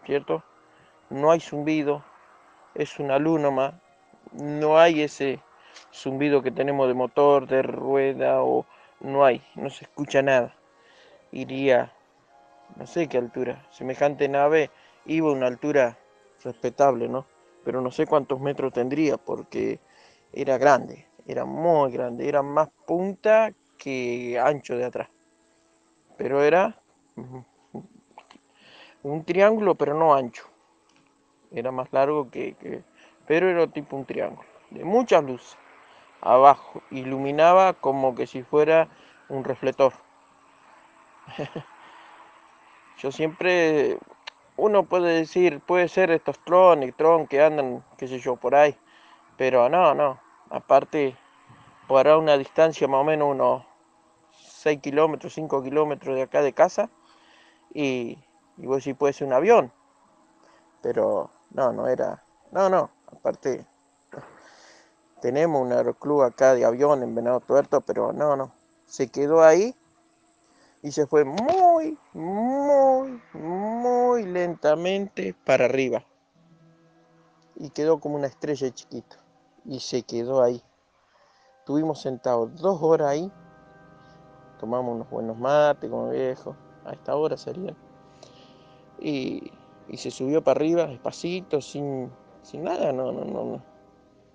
¿cierto? 0.04 0.42
No 1.10 1.30
hay 1.30 1.40
zumbido, 1.40 2.04
es 2.75 2.98
una 2.98 3.18
luna 3.18 3.50
más, 3.50 3.75
no 4.32 4.78
hay 4.78 5.02
ese 5.02 5.40
zumbido 5.92 6.42
que 6.42 6.50
tenemos 6.50 6.88
de 6.88 6.94
motor, 6.94 7.46
de 7.46 7.62
rueda 7.62 8.42
o 8.42 8.66
no 9.00 9.25
hay, 9.25 9.43
no 9.55 9.71
se 9.71 9.85
escucha 9.85 10.23
nada. 10.23 10.55
Iría, 11.33 11.93
no 12.76 12.87
sé 12.87 13.09
qué 13.09 13.19
altura, 13.19 13.67
semejante 13.71 14.28
nave 14.28 14.71
iba 15.05 15.28
a 15.28 15.33
una 15.33 15.47
altura 15.47 15.99
respetable, 16.43 17.09
¿no? 17.09 17.26
Pero 17.64 17.81
no 17.81 17.90
sé 17.90 18.07
cuántos 18.07 18.40
metros 18.40 18.73
tendría 18.73 19.17
porque 19.17 19.81
era 20.33 20.59
grande, 20.59 21.07
era 21.26 21.45
muy 21.45 21.93
grande, 21.93 22.28
era 22.28 22.43
más 22.43 22.69
punta 22.87 23.52
que 23.76 24.38
ancho 24.38 24.76
de 24.76 24.85
atrás. 24.85 25.09
Pero 26.17 26.43
era 26.43 26.83
un 29.02 29.25
triángulo, 29.25 29.75
pero 29.75 29.95
no 29.95 30.14
ancho. 30.14 30.45
Era 31.52 31.71
más 31.71 31.93
largo 31.93 32.31
que, 32.31 32.55
que 32.55 32.83
pero 33.26 33.49
era 33.49 33.67
tipo 33.67 33.97
un 33.97 34.07
triángulo, 34.07 34.49
de 34.71 34.85
muchas 34.85 35.23
luces 35.23 35.59
abajo, 36.20 36.82
iluminaba 36.90 37.75
como 37.75 38.14
que 38.14 38.26
si 38.26 38.42
fuera 38.42 38.88
un 39.28 39.44
reflector. 39.44 39.92
Yo 42.98 43.12
siempre, 43.12 43.98
uno 44.56 44.84
puede 44.84 45.14
decir, 45.14 45.60
puede 45.60 45.88
ser 45.88 46.10
estos 46.10 46.38
Tron 46.40 46.82
y 46.82 46.90
Tron 46.92 47.28
que 47.28 47.40
andan, 47.42 47.84
qué 47.96 48.08
sé 48.08 48.18
yo, 48.18 48.34
por 48.37 48.56
ahí, 48.56 48.76
pero 49.37 49.68
no, 49.68 49.94
no, 49.94 50.20
aparte, 50.50 51.16
por 51.87 52.08
una 52.08 52.37
distancia 52.37 52.88
más 52.88 53.00
o 53.00 53.04
menos 53.04 53.28
unos 53.30 53.64
6 54.32 54.80
kilómetros, 54.80 55.32
5 55.32 55.62
kilómetros 55.62 56.16
de 56.16 56.22
acá 56.22 56.42
de 56.42 56.52
casa, 56.52 56.90
y, 57.72 58.18
y 58.56 58.66
vos 58.66 58.82
sí 58.82 58.94
puede 58.94 59.12
ser 59.12 59.28
un 59.28 59.34
avión, 59.34 59.72
pero 60.82 61.30
no, 61.50 61.72
no 61.72 61.87
era, 61.87 62.25
no, 62.50 62.68
no, 62.68 62.90
aparte 63.12 63.64
tenemos 65.20 65.62
un 65.62 65.72
aeroclub 65.72 66.22
acá 66.22 66.54
de 66.54 66.64
avión 66.64 67.02
en 67.02 67.14
Venado 67.14 67.40
Tuerto, 67.40 67.80
pero 67.80 68.12
no, 68.12 68.37
no. 68.37 68.52
Se 68.87 69.08
quedó 69.08 69.42
ahí 69.42 69.75
y 70.82 70.92
se 70.92 71.06
fue 71.06 71.25
muy, 71.25 71.98
muy, 72.12 73.20
muy 73.34 74.25
lentamente 74.25 75.34
para 75.44 75.64
arriba. 75.64 76.04
Y 77.56 77.70
quedó 77.70 77.98
como 77.98 78.16
una 78.16 78.28
estrella 78.28 78.70
chiquita. 78.72 79.16
Y 79.64 79.80
se 79.80 80.02
quedó 80.02 80.42
ahí. 80.42 80.62
Estuvimos 81.58 82.00
sentados 82.00 82.54
dos 82.56 82.80
horas 82.82 83.08
ahí. 83.08 83.32
Tomamos 84.60 84.94
unos 84.94 85.10
buenos 85.10 85.37
mates 85.37 85.90
como 85.90 86.10
viejo. 86.10 86.56
A 86.84 86.92
esta 86.92 87.16
hora 87.16 87.37
serían. 87.37 87.76
Y, 89.00 89.52
y 89.88 89.96
se 89.96 90.10
subió 90.10 90.42
para 90.42 90.58
arriba, 90.58 90.87
despacito, 90.87 91.60
sin, 91.60 92.10
sin 92.42 92.62
nada. 92.62 92.92
No, 92.92 93.12
no, 93.12 93.25
no, 93.25 93.44
no 93.44 93.77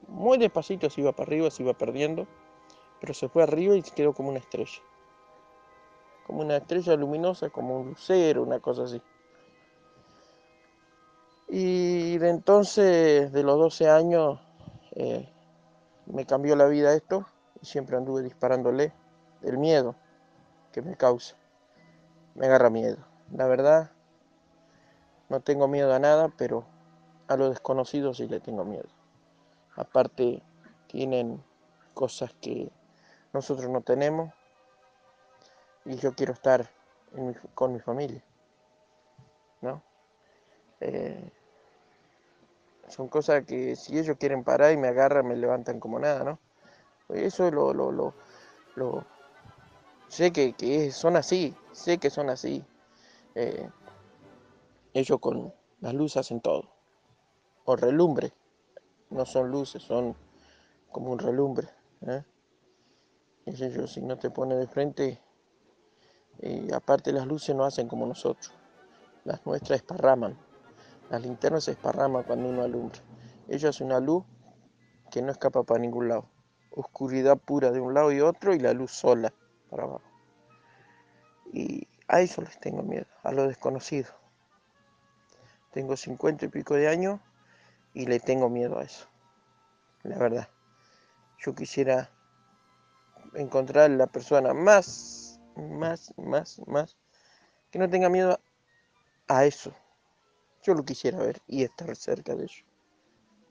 muy 0.07 0.37
despacito 0.37 0.89
se 0.89 1.01
iba 1.01 1.11
para 1.11 1.27
arriba, 1.27 1.49
se 1.49 1.63
iba 1.63 1.73
perdiendo, 1.73 2.27
pero 2.99 3.13
se 3.13 3.27
fue 3.29 3.43
arriba 3.43 3.75
y 3.75 3.81
quedó 3.81 4.13
como 4.13 4.29
una 4.29 4.39
estrella. 4.39 4.81
Como 6.25 6.41
una 6.41 6.57
estrella 6.57 6.95
luminosa, 6.95 7.49
como 7.49 7.79
un 7.79 7.89
lucero, 7.89 8.43
una 8.43 8.59
cosa 8.59 8.83
así. 8.83 9.01
Y 11.49 12.17
de 12.17 12.29
entonces, 12.29 13.31
de 13.31 13.43
los 13.43 13.57
12 13.57 13.89
años, 13.89 14.39
eh, 14.95 15.29
me 16.05 16.25
cambió 16.25 16.55
la 16.55 16.65
vida 16.65 16.93
esto 16.93 17.25
y 17.61 17.65
siempre 17.65 17.97
anduve 17.97 18.23
disparándole 18.23 18.93
el 19.41 19.57
miedo 19.57 19.95
que 20.71 20.81
me 20.81 20.95
causa. 20.95 21.35
Me 22.35 22.45
agarra 22.47 22.69
miedo. 22.69 22.97
La 23.31 23.47
verdad, 23.47 23.91
no 25.29 25.41
tengo 25.41 25.67
miedo 25.67 25.93
a 25.93 25.99
nada, 25.99 26.33
pero 26.37 26.65
a 27.27 27.35
lo 27.35 27.49
desconocido 27.49 28.13
sí 28.13 28.27
le 28.27 28.39
tengo 28.39 28.65
miedo. 28.65 28.87
Aparte, 29.75 30.41
tienen 30.87 31.43
cosas 31.93 32.33
que 32.41 32.71
nosotros 33.33 33.69
no 33.69 33.81
tenemos 33.81 34.31
y 35.85 35.95
yo 35.95 36.13
quiero 36.13 36.33
estar 36.33 36.69
con 37.53 37.73
mi 37.73 37.79
familia. 37.79 38.23
¿No? 39.61 39.81
Eh, 40.79 41.31
son 42.89 43.07
cosas 43.07 43.45
que 43.45 43.75
si 43.75 43.97
ellos 43.97 44.17
quieren 44.19 44.43
parar 44.43 44.73
y 44.73 44.77
me 44.77 44.89
agarran, 44.89 45.27
me 45.27 45.35
levantan 45.35 45.79
como 45.79 45.97
nada, 45.99 46.23
¿no? 46.23 46.39
Eso 47.09 47.49
lo, 47.49 47.73
lo, 47.73 47.91
lo, 47.91 48.13
lo 48.75 49.05
sé 50.09 50.31
que, 50.31 50.53
que, 50.53 50.91
son 50.91 51.15
así, 51.15 51.55
sé 51.71 51.97
que 51.97 52.09
son 52.09 52.29
así. 52.29 52.65
Eh, 53.35 53.69
ellos 54.93 55.19
con 55.19 55.53
las 55.79 55.93
luces 55.93 56.17
hacen 56.17 56.41
todo. 56.41 56.69
O 57.65 57.75
relumbre 57.75 58.33
no 59.09 59.25
son 59.25 59.49
luces, 59.49 59.83
son 59.83 60.15
como 60.91 61.11
un 61.11 61.19
relumbre. 61.19 61.67
¿eh? 62.01 62.23
Ellos, 63.45 63.91
si 63.91 64.01
no 64.01 64.17
te 64.17 64.29
pone 64.29 64.55
de 64.55 64.67
frente, 64.67 65.19
aparte 66.73 67.11
las 67.11 67.27
luces 67.27 67.55
no 67.55 67.65
hacen 67.65 67.87
como 67.87 68.05
nosotros. 68.05 68.53
Las 69.25 69.45
nuestras 69.45 69.79
esparraman. 69.79 70.37
Las 71.09 71.21
linternas 71.21 71.65
se 71.65 71.71
esparraman 71.71 72.23
cuando 72.23 72.49
uno 72.49 72.63
alumbra. 72.63 72.99
Ellos 73.47 73.75
hacen 73.75 73.87
una 73.87 73.99
luz 73.99 74.23
que 75.11 75.21
no 75.21 75.31
escapa 75.31 75.63
para 75.63 75.79
ningún 75.79 76.07
lado. 76.07 76.29
Oscuridad 76.71 77.37
pura 77.37 77.71
de 77.71 77.79
un 77.79 77.93
lado 77.93 78.11
y 78.11 78.21
otro 78.21 78.55
y 78.55 78.59
la 78.59 78.73
luz 78.73 78.91
sola 78.91 79.33
para 79.69 79.83
abajo. 79.83 80.01
Y 81.51 81.87
a 82.07 82.21
eso 82.21 82.41
les 82.41 82.59
tengo 82.59 82.81
miedo, 82.81 83.05
a 83.21 83.31
lo 83.31 83.47
desconocido. 83.47 84.09
Tengo 85.71 85.97
cincuenta 85.97 86.45
y 86.45 86.49
pico 86.49 86.75
de 86.75 86.87
años 86.87 87.19
y 87.93 88.05
le 88.05 88.19
tengo 88.19 88.49
miedo 88.49 88.79
a 88.79 88.83
eso. 88.83 89.07
La 90.03 90.17
verdad. 90.17 90.49
Yo 91.39 91.53
quisiera 91.53 92.09
encontrar 93.33 93.89
la 93.91 94.07
persona 94.07 94.53
más, 94.53 95.39
más, 95.55 96.13
más, 96.17 96.61
más, 96.67 96.97
que 97.71 97.79
no 97.79 97.89
tenga 97.89 98.09
miedo 98.09 98.39
a 99.27 99.45
eso. 99.45 99.73
Yo 100.63 100.73
lo 100.73 100.85
quisiera 100.85 101.19
ver 101.19 101.41
y 101.47 101.63
estar 101.63 101.93
cerca 101.95 102.35
de 102.35 102.43
ello. 102.43 102.65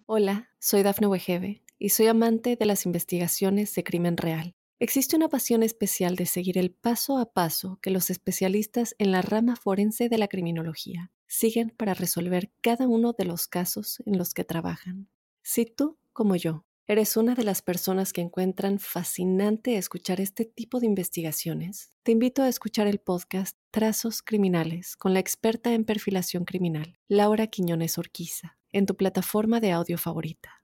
Hola, 0.07 0.49
soy 0.59 0.83
Dafne 0.83 1.07
Wegebe 1.07 1.63
y 1.79 1.91
soy 1.91 2.07
amante 2.07 2.57
de 2.57 2.67
las 2.67 2.87
investigaciones 2.87 3.75
de 3.75 3.85
crimen 3.85 4.17
real. 4.17 4.55
Existe 4.79 5.15
una 5.15 5.29
pasión 5.29 5.63
especial 5.63 6.17
de 6.17 6.27
seguir 6.27 6.59
el 6.59 6.73
paso 6.73 7.19
a 7.19 7.33
paso 7.33 7.79
que 7.81 7.91
los 7.91 8.11
especialistas 8.11 8.97
en 8.99 9.13
la 9.13 9.23
rama 9.23 9.55
forense 9.55 10.09
de 10.09 10.19
la 10.19 10.27
criminología 10.27 11.13
siguen 11.33 11.71
para 11.71 11.95
resolver 11.95 12.53
cada 12.61 12.87
uno 12.87 13.15
de 13.15 13.25
los 13.25 13.49
casos 13.49 14.03
en 14.05 14.19
los 14.19 14.35
que 14.35 14.45
trabajan. 14.45 15.09
Si 15.41 15.65
tú, 15.65 15.99
como 16.13 16.37
yo, 16.37 16.67
eres 16.87 17.17
una 17.17 17.35
de 17.35 17.43
las 17.43 17.63
personas 17.63 18.13
que 18.13 18.21
encuentran 18.21 18.79
fascinante 18.79 19.79
escuchar 19.79 20.21
este 20.21 20.45
tipo 20.45 20.79
de 20.79 20.87
investigaciones, 20.87 21.91
te 22.03 22.13
invito 22.13 22.43
a 22.43 22.49
escuchar 22.49 22.87
el 22.87 22.99
podcast 22.99 23.57
Trazos 23.71 24.21
Criminales 24.21 24.95
con 24.95 25.15
la 25.15 25.21
experta 25.21 25.73
en 25.73 25.87
perfilación 25.87 26.45
criminal, 26.45 26.99
Laura 27.09 27.47
Quiñones 27.47 27.97
Orquiza, 27.97 28.59
en 28.71 28.85
tu 28.85 28.95
plataforma 28.95 29.59
de 29.59 29.73
audio 29.73 29.97
favorita. 29.97 30.63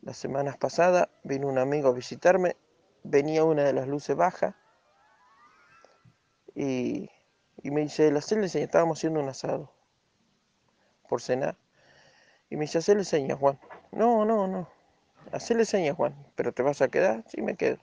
Las 0.00 0.16
semanas 0.16 0.56
pasadas 0.56 1.10
vino 1.22 1.48
un 1.48 1.58
amigo 1.58 1.90
a 1.90 1.92
visitarme, 1.92 2.56
venía 3.04 3.44
una 3.44 3.64
de 3.64 3.74
las 3.74 3.88
luces 3.88 4.16
bajas 4.16 4.54
y 6.54 7.10
y 7.62 7.70
me 7.70 7.80
dice, 7.80 8.10
la 8.12 8.20
le 8.30 8.46
estábamos 8.46 8.98
haciendo 8.98 9.20
un 9.20 9.28
asado 9.28 9.72
por 11.08 11.20
cenar. 11.20 11.56
Y 12.50 12.56
me 12.56 12.62
dice, 12.62 12.78
hacerle 12.78 13.04
señas, 13.04 13.38
Juan. 13.38 13.58
No, 13.90 14.24
no, 14.24 14.46
no. 14.46 14.68
Hacerle 15.32 15.64
señas, 15.64 15.96
Juan. 15.96 16.14
¿Pero 16.36 16.52
te 16.52 16.62
vas 16.62 16.80
a 16.82 16.88
quedar? 16.88 17.24
Sí, 17.28 17.42
me 17.42 17.56
quedo. 17.56 17.78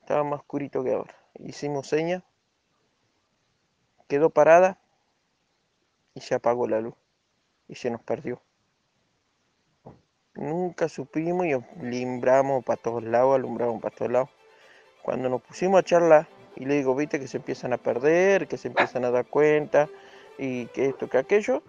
Estaba 0.00 0.24
más 0.24 0.40
oscurito 0.40 0.82
que 0.82 0.92
ahora. 0.92 1.14
Hicimos 1.34 1.86
señas. 1.86 2.22
Quedó 4.08 4.30
parada. 4.30 4.80
Y 6.14 6.20
se 6.20 6.34
apagó 6.34 6.66
la 6.66 6.80
luz. 6.80 6.94
Y 7.68 7.76
se 7.76 7.90
nos 7.90 8.02
perdió. 8.02 8.42
Nunca 10.34 10.88
supimos 10.88 11.46
y 11.46 11.52
alumbramos 11.52 12.64
para 12.64 12.80
todos 12.80 13.02
lados, 13.02 13.34
alumbramos 13.34 13.80
para 13.80 13.94
todos 13.94 14.10
lados. 14.10 14.30
cuando 15.02 15.28
nos 15.28 15.42
pusimos 15.42 15.80
a 15.80 15.82
charlar 15.82 16.37
y 16.58 16.64
le 16.64 16.74
digo, 16.74 16.94
viste 16.94 17.20
que 17.20 17.28
se 17.28 17.36
empiezan 17.36 17.72
a 17.72 17.78
perder, 17.78 18.48
que 18.48 18.58
se 18.58 18.68
empiezan 18.68 19.04
a 19.04 19.10
dar 19.10 19.26
cuenta 19.26 19.88
y 20.38 20.66
que 20.66 20.86
esto, 20.86 21.08
que 21.08 21.18
aquello, 21.18 21.62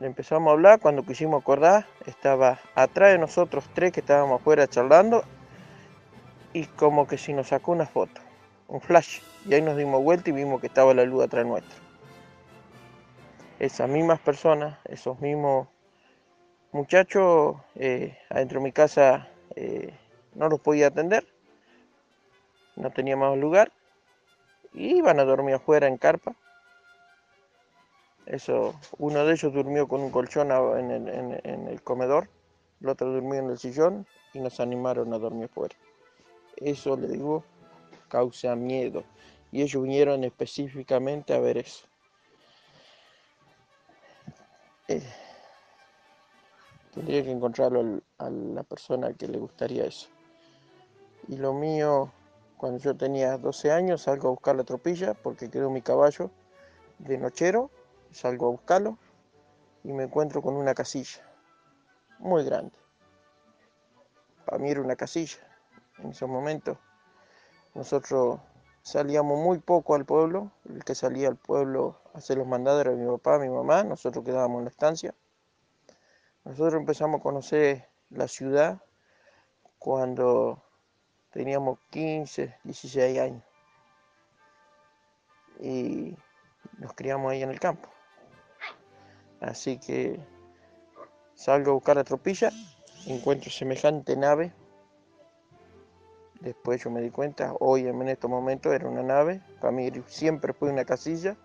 le 0.00 0.06
empezamos 0.06 0.48
a 0.48 0.52
hablar, 0.52 0.80
cuando 0.80 1.04
quisimos 1.04 1.42
acordar, 1.42 1.86
estaba 2.06 2.58
atrás 2.74 3.12
de 3.12 3.18
nosotros 3.18 3.64
tres 3.74 3.92
que 3.92 4.00
estábamos 4.00 4.40
afuera 4.40 4.66
charlando 4.66 5.22
y 6.54 6.64
como 6.64 7.06
que 7.06 7.18
si 7.18 7.34
nos 7.34 7.48
sacó 7.48 7.72
una 7.72 7.86
foto, 7.86 8.22
un 8.68 8.80
flash, 8.80 9.20
y 9.46 9.52
ahí 9.52 9.60
nos 9.60 9.76
dimos 9.76 10.02
vuelta 10.02 10.30
y 10.30 10.32
vimos 10.32 10.62
que 10.62 10.66
estaba 10.68 10.94
la 10.94 11.04
luz 11.04 11.24
atrás 11.24 11.44
nuestra. 11.44 11.76
Esas 13.58 13.88
mismas 13.88 14.18
personas, 14.18 14.78
esos 14.86 15.20
mismos 15.20 15.68
muchachos, 16.72 17.56
eh, 17.74 18.16
adentro 18.30 18.60
de 18.60 18.64
mi 18.64 18.72
casa 18.72 19.28
eh, 19.56 19.94
no 20.34 20.48
los 20.48 20.58
podía 20.58 20.86
atender, 20.86 21.26
no 22.76 22.90
tenía 22.90 23.16
más 23.16 23.36
lugar, 23.36 23.70
y 24.74 24.96
iban 24.96 25.20
a 25.20 25.24
dormir 25.24 25.56
afuera 25.56 25.86
en 25.86 25.98
carpa. 25.98 26.34
Eso, 28.26 28.74
uno 28.98 29.24
de 29.24 29.32
ellos 29.32 29.52
durmió 29.52 29.88
con 29.88 30.00
un 30.00 30.10
colchón 30.10 30.50
en 30.50 30.90
el, 30.90 31.40
en 31.44 31.68
el 31.68 31.82
comedor, 31.82 32.28
el 32.80 32.88
otro 32.88 33.12
durmió 33.12 33.40
en 33.40 33.50
el 33.50 33.58
sillón 33.58 34.06
y 34.32 34.40
nos 34.40 34.58
animaron 34.60 35.12
a 35.12 35.18
dormir 35.18 35.44
afuera. 35.44 35.76
Eso 36.56 36.96
le 36.96 37.08
digo, 37.08 37.44
causa 38.08 38.56
miedo. 38.56 39.04
Y 39.50 39.62
ellos 39.62 39.82
vinieron 39.82 40.24
específicamente 40.24 41.34
a 41.34 41.40
ver 41.40 41.58
eso. 41.58 41.86
Eh, 44.88 45.02
tendría 46.92 47.22
que 47.22 47.30
encontrarlo 47.30 48.00
a 48.18 48.30
la 48.30 48.62
persona 48.64 49.12
que 49.12 49.28
le 49.28 49.38
gustaría 49.38 49.84
eso. 49.84 50.08
Y 51.28 51.36
lo 51.36 51.52
mío, 51.52 52.10
cuando 52.62 52.78
yo 52.78 52.96
tenía 52.96 53.38
12 53.38 53.72
años, 53.72 54.02
salgo 54.02 54.28
a 54.28 54.30
buscar 54.30 54.54
la 54.54 54.62
tropilla 54.62 55.14
porque 55.14 55.50
quedó 55.50 55.68
mi 55.68 55.82
caballo 55.82 56.30
de 57.00 57.18
nochero. 57.18 57.72
Salgo 58.12 58.46
a 58.46 58.50
buscarlo 58.50 58.98
y 59.82 59.92
me 59.92 60.04
encuentro 60.04 60.42
con 60.42 60.54
una 60.54 60.72
casilla 60.72 61.28
muy 62.20 62.44
grande. 62.44 62.78
Para 64.46 64.58
mí 64.58 64.70
era 64.70 64.80
una 64.80 64.94
casilla 64.94 65.40
en 65.98 66.10
esos 66.10 66.28
momentos. 66.28 66.78
Nosotros 67.74 68.38
salíamos 68.82 69.40
muy 69.40 69.58
poco 69.58 69.96
al 69.96 70.04
pueblo, 70.04 70.52
el 70.68 70.84
que 70.84 70.94
salía 70.94 71.26
al 71.26 71.36
pueblo 71.36 71.98
a 72.14 72.18
hacer 72.18 72.38
los 72.38 72.46
mandados 72.46 72.82
era 72.82 72.92
mi 72.92 73.10
papá, 73.10 73.40
mi 73.40 73.48
mamá, 73.48 73.82
nosotros 73.82 74.24
quedábamos 74.24 74.60
en 74.60 74.64
la 74.66 74.70
estancia. 74.70 75.14
Nosotros 76.44 76.74
empezamos 76.74 77.18
a 77.18 77.22
conocer 77.24 77.88
la 78.10 78.28
ciudad 78.28 78.80
cuando 79.80 80.62
teníamos 81.32 81.78
15, 81.90 82.56
16 82.64 83.18
años. 83.18 83.42
Y 85.60 86.16
nos 86.78 86.92
criamos 86.94 87.32
ahí 87.32 87.42
en 87.42 87.50
el 87.50 87.60
campo. 87.60 87.88
Así 89.40 89.78
que 89.78 90.20
salgo 91.34 91.72
a 91.72 91.74
buscar 91.74 91.96
la 91.96 92.04
tropilla, 92.04 92.50
encuentro 93.06 93.50
semejante 93.50 94.16
nave 94.16 94.52
Después 96.42 96.82
yo 96.82 96.90
me 96.90 97.00
di 97.00 97.10
cuenta, 97.10 97.54
hoy 97.60 97.86
en 97.86 98.08
estos 98.08 98.28
momentos 98.28 98.72
era 98.72 98.88
una 98.88 99.04
nave, 99.04 99.40
para 99.60 99.70
mí 99.70 99.92
siempre 100.06 100.52
fue 100.52 100.70
una 100.70 100.84
casilla. 100.84 101.36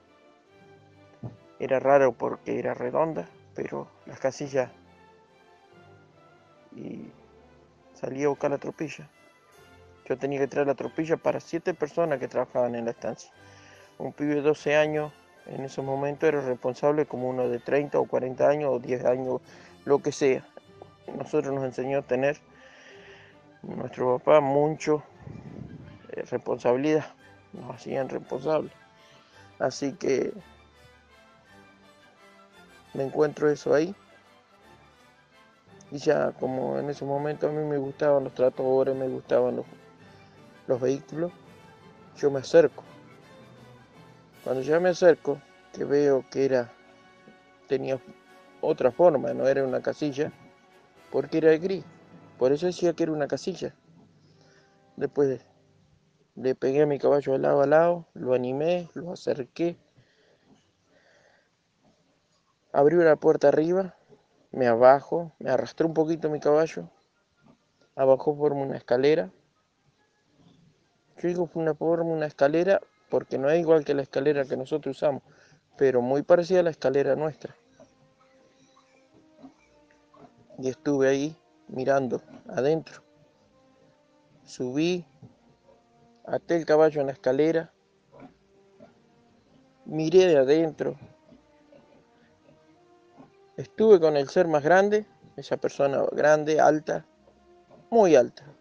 Era 1.59 1.79
raro 1.79 2.13
porque 2.13 2.57
era 2.57 2.73
redonda, 2.73 3.29
pero 3.53 3.87
las 4.07 4.19
casillas... 4.19 4.71
Y 6.75 7.11
salí 7.93 8.23
a 8.23 8.29
buscar 8.29 8.49
la 8.49 8.57
tropilla. 8.57 9.07
Yo 10.07 10.17
tenía 10.17 10.39
que 10.39 10.47
traer 10.47 10.67
la 10.67 10.75
tropilla 10.75 11.17
para 11.17 11.41
siete 11.41 11.73
personas 11.73 12.19
que 12.19 12.29
trabajaban 12.29 12.75
en 12.75 12.85
la 12.85 12.91
estancia. 12.91 13.29
Un 13.97 14.13
pibe 14.13 14.35
de 14.35 14.41
12 14.41 14.77
años 14.77 15.11
en 15.47 15.65
esos 15.65 15.83
momentos 15.83 16.27
era 16.29 16.39
responsable 16.39 17.05
como 17.05 17.29
uno 17.29 17.49
de 17.49 17.59
30 17.59 17.99
o 17.99 18.05
40 18.05 18.47
años 18.47 18.69
o 18.73 18.79
10 18.79 19.03
años, 19.05 19.41
lo 19.83 19.99
que 19.99 20.13
sea. 20.13 20.47
Nosotros 21.13 21.53
nos 21.53 21.65
enseñó 21.65 21.99
a 21.99 22.01
tener 22.03 22.37
nuestro 23.63 24.19
papá 24.19 24.39
mucho 24.39 25.03
eh, 26.09 26.23
responsabilidad, 26.29 27.05
nos 27.51 27.75
hacían 27.75 28.07
responsables. 28.07 28.71
Así 29.59 29.93
que 29.93 30.31
me 32.93 33.03
encuentro 33.03 33.49
eso 33.49 33.73
ahí. 33.73 33.93
Y 35.91 35.97
ya 35.97 36.31
como 36.33 36.77
en 36.79 36.89
ese 36.89 37.03
momento 37.03 37.47
a 37.47 37.51
mí 37.51 37.63
me 37.63 37.77
gustaban 37.77 38.25
los 38.25 38.33
tratores, 38.33 38.95
me 38.95 39.07
gustaban 39.07 39.57
los, 39.57 39.65
los 40.67 40.79
vehículos, 40.79 41.31
yo 42.17 42.29
me 42.29 42.39
acerco. 42.39 42.83
Cuando 44.43 44.61
ya 44.61 44.79
me 44.79 44.89
acerco, 44.89 45.41
que 45.73 45.83
veo 45.83 46.25
que 46.29 46.45
era, 46.45 46.71
tenía 47.67 47.99
otra 48.61 48.91
forma, 48.91 49.33
no 49.33 49.47
era 49.47 49.63
una 49.63 49.81
casilla, 49.81 50.31
porque 51.11 51.39
era 51.39 51.57
gris. 51.57 51.83
Por 52.37 52.51
eso 52.51 52.65
decía 52.65 52.93
que 52.93 53.03
era 53.03 53.11
una 53.11 53.27
casilla. 53.27 53.73
Después 54.95 55.41
le 56.35 56.55
pegué 56.55 56.83
a 56.83 56.85
mi 56.85 56.99
caballo 56.99 57.33
de 57.33 57.39
lado 57.39 57.61
a 57.61 57.67
lado, 57.67 58.07
lo 58.13 58.33
animé, 58.33 58.89
lo 58.93 59.11
acerqué. 59.11 59.77
Abrió 62.71 63.03
la 63.03 63.15
puerta 63.15 63.47
arriba, 63.47 63.95
me 64.51 64.67
abajo, 64.67 65.33
me 65.39 65.49
arrastró 65.49 65.87
un 65.87 65.93
poquito 65.93 66.29
mi 66.29 66.39
caballo. 66.39 66.89
Abajo 67.95 68.35
forma 68.35 68.61
una 68.61 68.77
escalera. 68.77 69.31
Yo 71.19 71.27
digo 71.27 71.49
una 71.55 71.73
forma 71.73 72.11
una 72.11 72.27
escalera 72.27 72.79
porque 73.09 73.37
no 73.37 73.49
es 73.49 73.59
igual 73.59 73.83
que 73.83 73.93
la 73.93 74.03
escalera 74.03 74.45
que 74.45 74.57
nosotros 74.57 74.97
usamos, 74.97 75.23
pero 75.77 76.01
muy 76.01 76.21
parecida 76.21 76.59
a 76.59 76.63
la 76.63 76.69
escalera 76.69 77.15
nuestra. 77.15 77.55
Y 80.59 80.69
estuve 80.69 81.07
ahí 81.09 81.35
mirando 81.67 82.21
adentro. 82.49 83.01
Subí, 84.43 85.05
até 86.25 86.55
el 86.55 86.65
caballo 86.65 87.01
en 87.01 87.07
la 87.07 87.13
escalera, 87.13 87.71
miré 89.85 90.27
de 90.27 90.37
adentro. 90.37 90.95
Estuve 93.55 93.99
con 93.99 94.17
el 94.17 94.29
ser 94.29 94.47
más 94.47 94.63
grande, 94.63 95.05
esa 95.35 95.57
persona 95.57 96.03
grande, 96.11 96.59
alta, 96.59 97.05
muy 97.89 98.15
alta. 98.15 98.56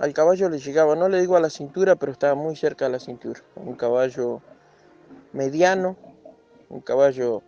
Al 0.00 0.12
caballo 0.12 0.48
le 0.48 0.60
llegaba, 0.60 0.94
no 0.94 1.08
le 1.08 1.20
digo 1.20 1.36
a 1.36 1.40
la 1.40 1.50
cintura, 1.50 1.96
pero 1.96 2.12
estaba 2.12 2.36
muy 2.36 2.54
cerca 2.54 2.84
de 2.84 2.92
la 2.92 3.00
cintura. 3.00 3.40
Un 3.56 3.74
caballo 3.74 4.40
mediano, 5.32 5.96
un 6.68 6.80
caballo 6.80 7.42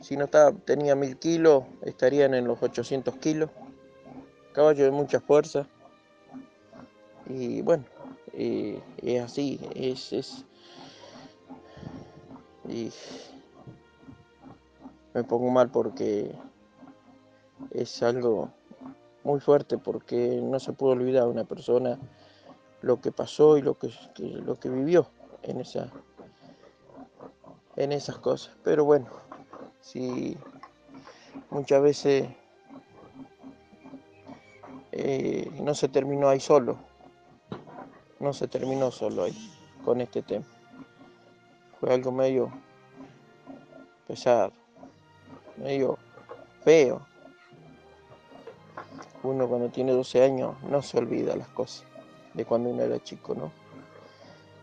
si 0.00 0.16
no 0.16 0.26
estaba, 0.26 0.52
tenía 0.52 0.94
mil 0.94 1.18
kilos, 1.18 1.64
estarían 1.82 2.34
en 2.34 2.46
los 2.46 2.62
800 2.62 3.16
kilos. 3.16 3.50
Caballo 4.52 4.84
de 4.84 4.92
mucha 4.92 5.18
fuerza. 5.18 5.66
Y 7.26 7.62
bueno, 7.62 7.84
es 8.32 9.20
así, 9.20 9.58
es, 9.74 10.12
es. 10.12 10.44
Y 12.68 12.92
me 15.14 15.24
pongo 15.24 15.50
mal 15.50 15.70
porque 15.70 16.32
es 17.72 18.02
algo 18.04 18.52
muy 19.24 19.40
fuerte 19.40 19.78
porque 19.78 20.40
no 20.42 20.58
se 20.60 20.72
puede 20.72 20.92
olvidar 20.92 21.24
a 21.24 21.28
una 21.28 21.44
persona 21.44 21.98
lo 22.80 23.00
que 23.00 23.12
pasó 23.12 23.58
y 23.58 23.62
lo 23.62 23.78
que, 23.78 23.90
lo 24.18 24.58
que 24.58 24.68
vivió 24.70 25.06
en 25.42 25.60
esa 25.60 25.90
en 27.76 27.92
esas 27.92 28.18
cosas. 28.18 28.54
Pero 28.62 28.84
bueno, 28.84 29.06
si 29.80 30.36
muchas 31.50 31.82
veces 31.82 32.28
eh, 34.92 35.50
no 35.62 35.74
se 35.74 35.88
terminó 35.88 36.28
ahí 36.28 36.40
solo, 36.40 36.78
no 38.18 38.32
se 38.32 38.48
terminó 38.48 38.90
solo 38.90 39.24
ahí 39.24 39.52
con 39.84 40.00
este 40.00 40.22
tema. 40.22 40.44
Fue 41.78 41.92
algo 41.94 42.12
medio 42.12 42.50
pesado, 44.06 44.52
medio 45.56 45.98
feo. 46.62 47.06
Uno 49.22 49.48
cuando 49.48 49.68
tiene 49.68 49.92
12 49.92 50.22
años 50.22 50.54
no 50.62 50.82
se 50.82 50.98
olvida 50.98 51.36
las 51.36 51.48
cosas 51.48 51.84
de 52.34 52.44
cuando 52.44 52.70
uno 52.70 52.82
era 52.82 53.02
chico, 53.02 53.34
¿no? 53.34 53.52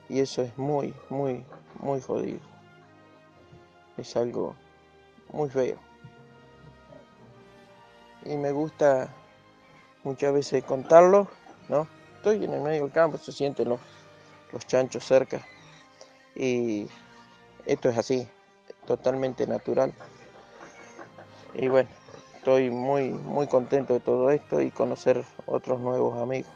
Y 0.10 0.20
eso 0.20 0.42
es 0.42 0.58
muy, 0.58 0.94
muy, 1.10 1.46
muy 1.80 2.02
jodido. 2.02 2.40
Es 3.98 4.16
algo 4.16 4.56
muy 5.32 5.50
feo. 5.50 5.78
Y 8.26 8.36
me 8.38 8.52
gusta 8.52 9.10
muchas 10.04 10.34
veces 10.34 10.64
contarlo, 10.64 11.28
¿no? 11.70 11.88
Estoy 12.16 12.44
en 12.44 12.54
el 12.54 12.62
medio 12.62 12.84
del 12.84 12.92
campo, 12.92 13.18
se 13.18 13.32
sienten 13.32 13.70
los, 13.70 13.80
los 14.52 14.66
chanchos 14.66 15.04
cerca. 15.04 15.46
Y 16.36 16.88
esto 17.66 17.90
es 17.90 17.98
así, 17.98 18.28
totalmente 18.86 19.46
natural. 19.46 19.94
Y 21.54 21.68
bueno, 21.68 21.90
estoy 22.48 22.70
muy, 22.70 23.10
muy 23.10 23.46
contento 23.48 23.94
de 23.94 24.00
todo 24.00 24.32
esto 24.32 24.62
y 24.62 24.72
conocer 24.72 25.22
otros 25.48 25.82
nuevos 25.82 26.18
amigos. 26.18 26.50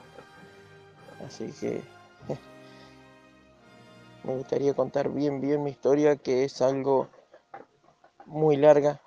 Así 1.28 1.52
que 1.60 1.82
me 4.24 4.38
gustaría 4.38 4.74
contar 4.74 5.10
bien, 5.10 5.42
bien 5.42 5.62
mi 5.62 5.72
historia, 5.72 6.16
que 6.16 6.46
es 6.46 6.62
algo 6.62 7.10
muy 8.26 8.56
larga, 8.56 9.02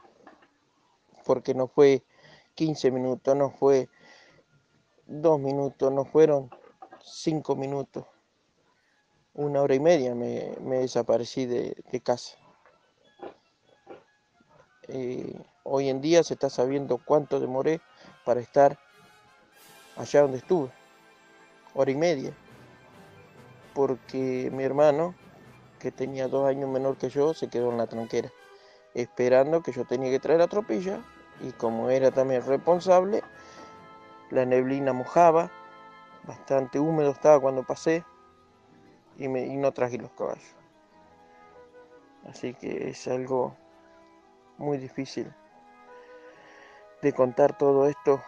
porque 1.24 1.54
no 1.54 1.68
fue 1.68 2.04
15 2.54 2.90
minutos, 2.90 3.34
no 3.34 3.48
fue 3.48 3.88
dos 5.06 5.40
minutos, 5.40 5.90
no 5.90 6.04
fueron 6.04 6.50
cinco 7.00 7.56
minutos, 7.56 8.04
una 9.32 9.62
hora 9.62 9.74
y 9.74 9.80
media 9.80 10.14
me, 10.14 10.54
desaparecí 10.60 11.46
de, 11.46 11.82
casa. 12.04 12.36
Eh, 14.88 15.34
hoy 15.64 15.88
en 15.88 16.00
día 16.00 16.22
se 16.22 16.34
está 16.34 16.50
sabiendo 16.50 16.98
cuánto 16.98 17.40
demoré 17.40 17.80
para 18.24 18.40
estar 18.40 18.78
allá 19.96 20.22
donde 20.22 20.38
estuve, 20.38 20.70
hora 21.74 21.90
y 21.90 21.96
media, 21.96 22.32
porque 23.74 24.50
mi 24.52 24.62
hermano, 24.62 25.14
que 25.78 25.90
tenía 25.90 26.28
dos 26.28 26.46
años 26.46 26.70
menor 26.70 26.96
que 26.96 27.08
yo, 27.08 27.34
se 27.34 27.48
quedó 27.48 27.70
en 27.70 27.78
la 27.78 27.86
tranquera, 27.86 28.30
esperando 28.92 29.62
que 29.62 29.72
yo 29.72 29.84
tenía 29.84 30.10
que 30.10 30.20
traer 30.20 30.40
la 30.40 30.48
tropilla, 30.48 31.00
y 31.40 31.50
como 31.52 31.90
era 31.90 32.10
también 32.10 32.46
responsable, 32.46 33.22
la 34.30 34.44
neblina 34.44 34.92
mojaba, 34.92 35.50
bastante 36.24 36.78
húmedo 36.78 37.10
estaba 37.10 37.40
cuando 37.40 37.64
pasé, 37.64 38.04
y, 39.16 39.28
me, 39.28 39.46
y 39.46 39.56
no 39.56 39.72
traje 39.72 39.96
los 39.96 40.12
caballos. 40.12 40.56
Así 42.28 42.54
que 42.54 42.88
es 42.88 43.06
algo 43.06 43.56
muy 44.58 44.78
difícil 44.78 45.32
de 47.04 47.12
contar 47.12 47.58
todo 47.58 47.86
esto 47.86 48.24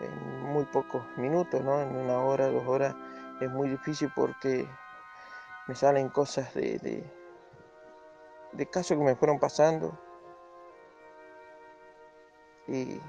en 0.00 0.42
muy 0.42 0.64
pocos 0.64 1.06
minutos, 1.16 1.62
¿no? 1.62 1.80
En 1.80 1.94
una 1.94 2.18
hora, 2.18 2.48
dos 2.48 2.66
horas 2.66 2.96
es 3.40 3.48
muy 3.48 3.68
difícil 3.68 4.10
porque 4.16 4.68
me 5.68 5.76
salen 5.76 6.08
cosas 6.08 6.52
de, 6.54 7.08
de, 8.52 8.66
casos 8.66 8.98
que 8.98 9.04
me 9.04 9.14
fueron 9.14 9.38
pasando. 9.38 9.96
Y, 12.66 13.00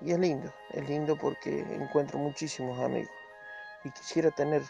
y 0.00 0.10
es 0.10 0.18
lindo, 0.18 0.52
es 0.70 0.88
lindo 0.88 1.16
porque 1.16 1.60
encuentro 1.76 2.18
muchísimos 2.18 2.80
amigos. 2.80 3.14
Y 3.84 3.90
quisiera 3.92 4.32
tener 4.32 4.62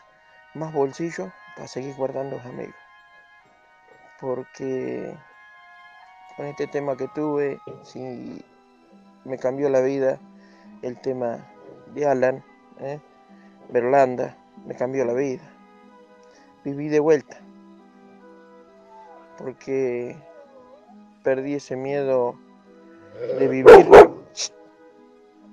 más 0.53 0.75
bolsillos 0.75 1.33
para 1.57 1.69
seguir 1.69 1.95
guardando 1.95 2.37
los 2.37 2.45
amigos. 2.45 2.77
Porque 4.21 5.17
con 6.37 6.47
este 6.47 6.66
tema 6.66 6.97
que 6.97 7.09
tuve, 7.09 7.61
si 7.83 8.42
me 9.25 9.38
cambió 9.38 9.68
la 9.68 9.81
vida 9.81 10.18
el 10.83 11.01
tema 11.01 11.47
de 11.94 12.07
Alan, 12.07 12.44
¿eh? 12.81 13.01
Berlanda, 13.70 14.37
me 14.66 14.75
cambió 14.75 15.05
la 15.05 15.14
vida. 15.14 15.42
Viví 16.64 16.88
de 16.88 17.01
vuelta, 17.01 17.38
porque 19.38 20.16
perdí 21.23 21.55
ese 21.55 21.77
miedo 21.77 22.37
de 23.38 23.49
vivir, 23.49 23.87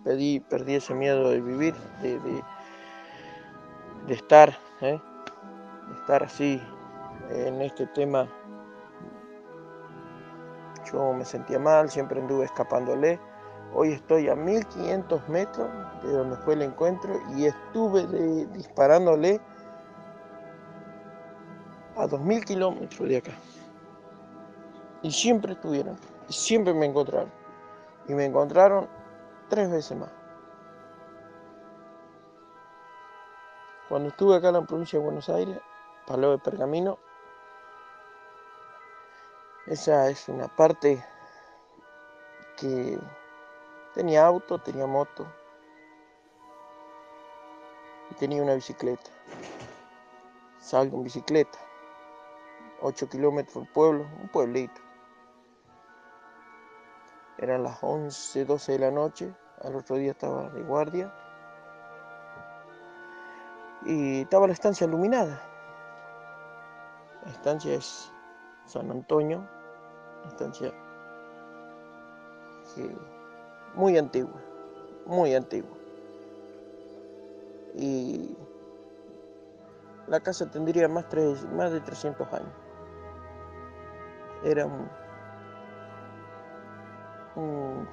perdí, 0.03 0.39
perdí 0.39 0.75
ese 0.75 0.93
miedo 0.93 1.29
de 1.29 1.41
vivir, 1.41 1.75
de, 2.01 2.19
de, 4.07 4.13
estar, 4.13 4.57
¿eh? 4.81 4.99
de 5.87 5.93
estar 5.99 6.23
así 6.23 6.61
en 7.29 7.61
este 7.61 7.87
tema. 7.87 8.27
Yo 10.91 11.13
me 11.13 11.25
sentía 11.25 11.59
mal, 11.59 11.89
siempre 11.89 12.19
anduve 12.19 12.45
escapándole 12.45 13.19
Hoy 13.73 13.93
estoy 13.93 14.27
a 14.27 14.35
1500 14.35 15.29
metros 15.29 15.69
de 16.03 16.11
donde 16.11 16.35
fue 16.37 16.55
el 16.55 16.61
encuentro 16.61 17.21
y 17.35 17.45
estuve 17.45 18.05
disparándole 18.47 19.39
a 21.95 22.05
2000 22.05 22.43
kilómetros 22.43 23.07
de 23.07 23.17
acá. 23.17 23.31
Y 25.03 25.11
siempre 25.11 25.53
estuvieron, 25.53 25.97
y 26.27 26.33
siempre 26.33 26.73
me 26.73 26.85
encontraron. 26.85 27.31
Y 28.07 28.13
me 28.13 28.25
encontraron 28.25 28.89
tres 29.47 29.71
veces 29.71 29.97
más. 29.97 30.11
Cuando 33.87 34.09
estuve 34.09 34.35
acá 34.35 34.49
en 34.49 34.55
la 34.55 34.65
provincia 34.65 34.99
de 34.99 35.05
Buenos 35.05 35.29
Aires, 35.29 35.57
Palo 36.07 36.31
de 36.31 36.39
Pergamino, 36.39 36.97
esa 39.67 40.09
es 40.09 40.27
una 40.29 40.47
parte 40.47 41.03
que 42.57 42.99
Tenía 43.93 44.25
auto, 44.25 44.57
tenía 44.57 44.87
moto 44.87 45.27
y 48.09 48.13
tenía 48.15 48.41
una 48.41 48.53
bicicleta. 48.53 49.09
Salgo 50.59 50.97
en 50.97 51.03
bicicleta, 51.03 51.59
8 52.81 53.09
kilómetros 53.09 53.55
del 53.55 53.73
pueblo, 53.73 54.07
un 54.21 54.29
pueblito. 54.29 54.79
Eran 57.37 57.63
las 57.63 57.83
11, 57.83 58.45
12 58.45 58.71
de 58.71 58.79
la 58.79 58.91
noche, 58.91 59.35
al 59.61 59.75
otro 59.75 59.97
día 59.97 60.11
estaba 60.11 60.49
de 60.49 60.61
guardia 60.63 61.13
y 63.83 64.21
estaba 64.21 64.47
la 64.47 64.53
estancia 64.53 64.87
iluminada. 64.87 65.43
La 67.25 67.31
estancia 67.31 67.73
es 67.73 68.09
San 68.65 68.89
Antonio, 68.91 69.47
estancia 70.27 70.73
muy 73.75 73.97
antigua, 73.97 74.41
muy 75.05 75.33
antigua. 75.33 75.77
Y 77.75 78.35
la 80.07 80.19
casa 80.19 80.49
tendría 80.49 80.87
más, 80.87 81.05
más 81.53 81.71
de 81.71 81.79
300 81.81 82.31
años. 82.33 82.51
Era 84.43 84.65
un, 84.65 84.89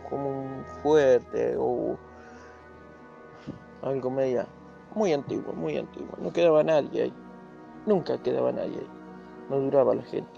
como 0.08 0.30
un 0.30 0.64
fuerte 0.82 1.56
o 1.58 1.96
algo 3.82 4.10
media, 4.10 4.46
muy 4.94 5.12
antiguo, 5.12 5.52
muy 5.52 5.76
antiguo. 5.76 6.10
No 6.18 6.32
quedaba 6.32 6.64
nadie 6.64 7.04
ahí, 7.04 7.14
nunca 7.86 8.18
quedaba 8.18 8.50
nadie 8.52 8.78
ahí. 8.78 8.90
No 9.48 9.60
duraba 9.60 9.94
la 9.94 10.02
gente, 10.02 10.37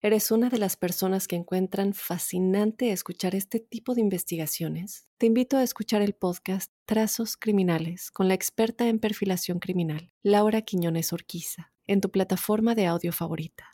eres 0.00 0.30
una 0.30 0.48
de 0.48 0.58
las 0.58 0.76
personas 0.76 1.26
que 1.26 1.34
encuentran 1.34 1.92
fascinante 1.92 2.92
escuchar 2.92 3.34
este 3.34 3.58
tipo 3.58 3.94
de 3.94 4.00
investigaciones, 4.00 5.06
te 5.18 5.26
invito 5.26 5.56
a 5.56 5.64
escuchar 5.64 6.02
el 6.02 6.14
podcast 6.14 6.72
Trazos 6.84 7.36
Criminales 7.36 8.12
con 8.12 8.28
la 8.28 8.34
experta 8.34 8.86
en 8.88 9.00
perfilación 9.00 9.58
criminal, 9.58 10.12
Laura 10.22 10.62
Quiñones 10.62 11.12
Orquiza 11.12 11.72
en 11.88 12.00
tu 12.00 12.10
plataforma 12.10 12.74
de 12.74 12.86
audio 12.86 13.12
favorita. 13.12 13.64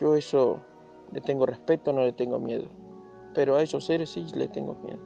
Yo 0.00 0.16
eso 0.16 0.64
le 1.12 1.20
tengo 1.20 1.44
respeto, 1.44 1.92
no 1.92 2.02
le 2.02 2.12
tengo 2.12 2.38
miedo, 2.38 2.70
pero 3.34 3.56
a 3.56 3.62
esos 3.62 3.84
seres 3.84 4.10
sí 4.10 4.24
le 4.34 4.48
tengo 4.48 4.74
miedo. 4.76 5.00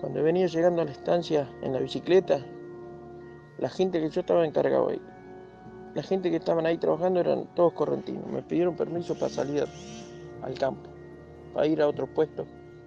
Cuando 0.00 0.22
venía 0.22 0.46
llegando 0.46 0.82
a 0.82 0.84
la 0.84 0.90
estancia 0.90 1.50
en 1.62 1.72
la 1.72 1.80
bicicleta, 1.80 2.44
la 3.58 3.70
gente 3.70 4.00
que 4.00 4.10
yo 4.10 4.20
estaba 4.20 4.44
encargado 4.44 4.90
ahí, 4.90 5.00
la 5.94 6.02
gente 6.02 6.30
que 6.30 6.36
estaban 6.36 6.66
ahí 6.66 6.78
trabajando 6.78 7.20
eran 7.20 7.54
todos 7.54 7.72
correntinos. 7.72 8.26
Me 8.26 8.42
pidieron 8.42 8.76
permiso 8.76 9.14
para 9.14 9.30
salir 9.30 9.64
al 10.42 10.58
campo, 10.58 10.90
para 11.54 11.66
ir 11.66 11.82
a 11.82 11.88
otro 11.88 12.06
puesto 12.06 12.46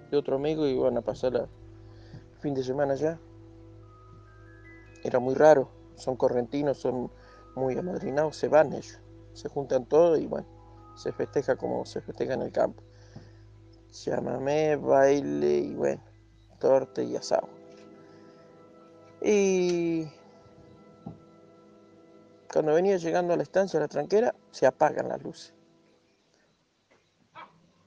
de 0.10 0.18
otro 0.18 0.36
amigo 0.36 0.68
y 0.68 0.72
iban 0.72 0.98
a 0.98 1.02
pasar 1.02 1.36
el 1.36 1.48
fin 2.40 2.54
de 2.54 2.64
semana 2.64 2.94
allá 2.94 3.20
era 5.04 5.20
muy 5.20 5.36
raro, 5.36 5.70
son 5.96 6.16
correntinos, 6.16 6.78
son 6.78 7.12
muy 7.56 7.78
amadrinados, 7.78 8.36
se 8.36 8.48
van 8.48 8.74
ellos, 8.74 9.00
se 9.34 9.50
juntan 9.50 9.86
todos 9.86 10.20
y 10.20 10.28
bueno, 10.28 10.48
se 10.96 11.12
festeja 11.12 11.56
como 11.56 11.86
se 11.86 12.02
festeja 12.02 12.36
en 12.36 12.44
el 12.44 12.52
campo. 12.52 12.84
Llámame, 14.06 14.78
baile 14.78 15.58
y 15.58 15.76
bueno, 15.76 16.02
torte 16.60 17.04
y 17.04 17.16
asado. 17.16 17.50
Y 19.22 20.08
cuando 22.52 22.74
venía 22.74 22.98
llegando 22.98 23.34
a 23.34 23.38
la 23.38 23.44
estancia, 23.44 23.78
a 23.78 23.82
la 23.82 23.88
tranquera, 23.88 24.36
se 24.52 24.66
apagan 24.66 25.08
las 25.08 25.24
luces. 25.24 25.54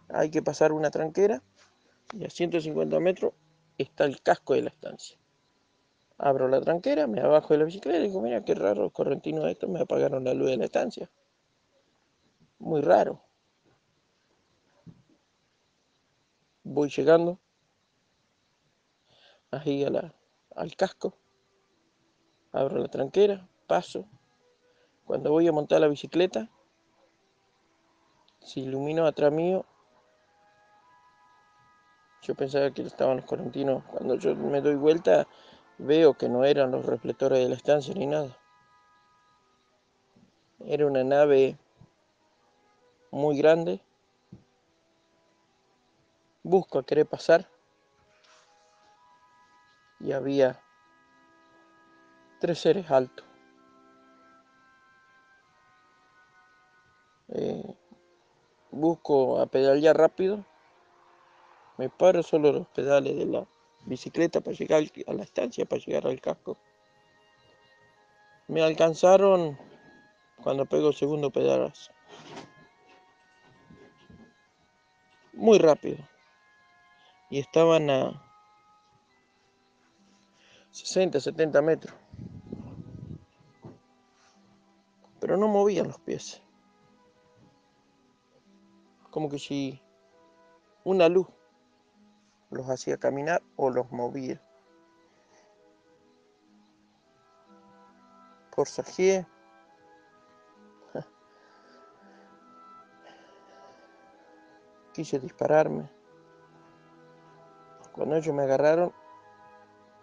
Hay 0.09 0.31
que 0.31 0.43
pasar 0.43 0.73
una 0.73 0.91
tranquera 0.91 1.43
y 2.13 2.25
a 2.25 2.31
150 2.31 2.99
metros 3.01 3.35
está 3.77 4.05
el 4.05 4.23
casco 4.23 4.55
de 4.55 4.63
la 4.63 4.71
estancia. 4.71 5.19
Abro 6.17 6.49
la 6.49 6.61
tranquera, 6.61 7.07
me 7.07 7.21
abajo 7.21 7.53
de 7.53 7.59
la 7.59 7.65
bicicleta 7.65 7.99
y 7.99 8.09
digo, 8.09 8.23
mira 8.23 8.45
qué 8.45 8.55
raro, 8.55 8.91
correntino 8.91 9.47
esto, 9.47 9.69
me 9.69 9.81
apagaron 9.81 10.25
la 10.25 10.33
luz 10.33 10.51
de 10.51 10.57
la 10.57 10.65
estancia. 10.65 11.11
muy 12.59 12.81
raro. 12.81 13.23
Voy 16.63 16.89
llegando 16.89 17.39
ahí 19.51 19.85
al 19.85 20.77
casco, 20.77 21.19
abro 22.53 22.79
la 22.79 22.89
tranquera, 22.89 23.47
paso. 23.67 24.09
Cuando 25.07 25.31
voy 25.31 25.47
a 25.47 25.53
montar 25.53 25.81
la 25.81 25.89
bicicleta, 25.89 26.49
se 28.41 28.61
iluminó 28.61 29.07
atrás 29.07 29.33
mío. 29.33 29.67
Yo 32.23 32.35
pensaba 32.35 32.71
que 32.71 32.83
estaban 32.83 33.19
los 33.19 33.27
correntinos. 33.27 33.85
Cuando 33.85 34.15
yo 34.15 34.35
me 34.35 34.63
doy 34.63 34.77
vuelta, 34.77 35.27
veo 35.77 36.15
que 36.15 36.29
no 36.29 36.45
eran 36.45 36.71
los 36.71 36.87
reflectores 36.87 37.39
de 37.39 37.49
la 37.51 37.55
estancia 37.55 37.95
ni 37.95 38.07
nada. 38.07 38.39
Era 40.61 40.87
una 40.87 41.05
nave 41.05 41.59
muy 43.11 43.37
grande. 43.37 43.83
Busco 46.43 46.79
a 46.79 46.87
querer 46.87 47.07
pasar. 47.07 47.47
Y 50.01 50.13
había 50.13 50.63
tres 52.41 52.59
seres 52.59 52.91
altos. 52.91 53.34
Eh, 57.29 57.75
busco 58.71 59.41
a 59.41 59.47
pedalear 59.47 59.97
rápido. 59.97 60.45
Me 61.79 61.89
paro 61.89 62.23
solo 62.23 62.53
los 62.53 62.69
pedales 62.69 63.17
de 63.17 63.27
la 63.27 63.47
bicicleta 63.87 64.41
para 64.41 64.57
llegar 64.57 64.83
a 65.07 65.13
la 65.13 65.23
estancia, 65.25 65.65
para 65.65 65.83
llegar 65.83 66.07
al 66.07 66.21
casco. 66.21 66.57
Me 68.47 68.63
alcanzaron 68.63 69.59
cuando 70.43 70.67
pego 70.67 70.89
el 70.89 70.95
segundo 70.95 71.31
pedalazo. 71.31 71.93
Muy 75.33 75.59
rápido. 75.59 75.99
Y 77.31 77.41
estaban 77.41 77.91
a 77.91 78.23
60, 80.71 81.21
70 81.21 81.63
metros. 81.63 81.95
Pero 85.21 85.37
no 85.37 85.49
movían 85.49 85.89
los 85.89 85.99
pies. 85.99 86.44
Como 89.15 89.29
que 89.29 89.39
si 89.39 89.81
una 90.83 91.09
luz 91.09 91.29
los 92.51 92.69
hacía 92.69 92.97
caminar 92.97 93.45
o 93.55 93.71
los 93.71 93.93
movía. 93.93 94.43
Forzajeé. 98.51 99.25
Quise 104.95 105.21
dispararme. 105.21 105.89
Cuando 107.93 108.17
ellos 108.17 108.35
me 108.35 108.43
agarraron, 108.43 108.93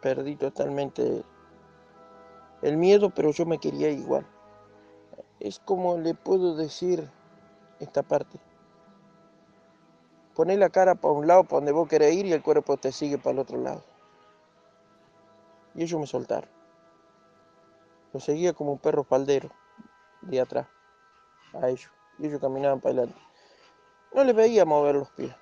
perdí 0.02 0.38
totalmente 0.38 1.26
el 2.62 2.78
miedo, 2.78 3.10
pero 3.10 3.32
yo 3.32 3.45
me 3.45 3.58
quería 3.58 3.89
igual. 3.89 4.26
Es 5.41 5.60
como 5.60 5.97
le 5.97 6.13
puedo 6.13 6.56
decir 6.56 7.12
esta 7.82 8.04
parte. 8.04 8.39
Poné 10.36 10.56
la 10.56 10.70
cara 10.70 10.96
para 10.96 11.13
un 11.13 11.28
lado, 11.28 11.44
para 11.44 11.58
donde 11.58 11.72
vos 11.74 11.89
querés 11.89 12.13
ir, 12.13 12.26
y 12.26 12.34
el 12.34 12.41
cuerpo 12.41 12.78
te 12.78 12.91
sigue 12.91 13.17
para 13.17 13.32
el 13.32 13.39
otro 13.39 13.58
lado. 13.58 13.84
Y 15.76 15.84
ellos 15.84 16.00
me 16.00 16.08
soltaron. 16.08 16.50
Lo 18.13 18.20
seguía 18.20 18.54
como 18.54 18.74
un 18.74 18.80
perro 18.80 19.04
faldero 19.04 19.50
de 20.22 20.39
atrás 20.39 20.67
a 21.54 21.70
ellos. 21.70 21.91
Y 22.20 22.28
ellos 22.28 22.39
caminaban 22.39 22.80
para 22.80 22.94
adelante. 22.94 23.22
No 24.13 24.24
les 24.24 24.36
veía 24.36 24.65
mover 24.65 24.96
los 24.96 25.10
pies. 25.12 25.36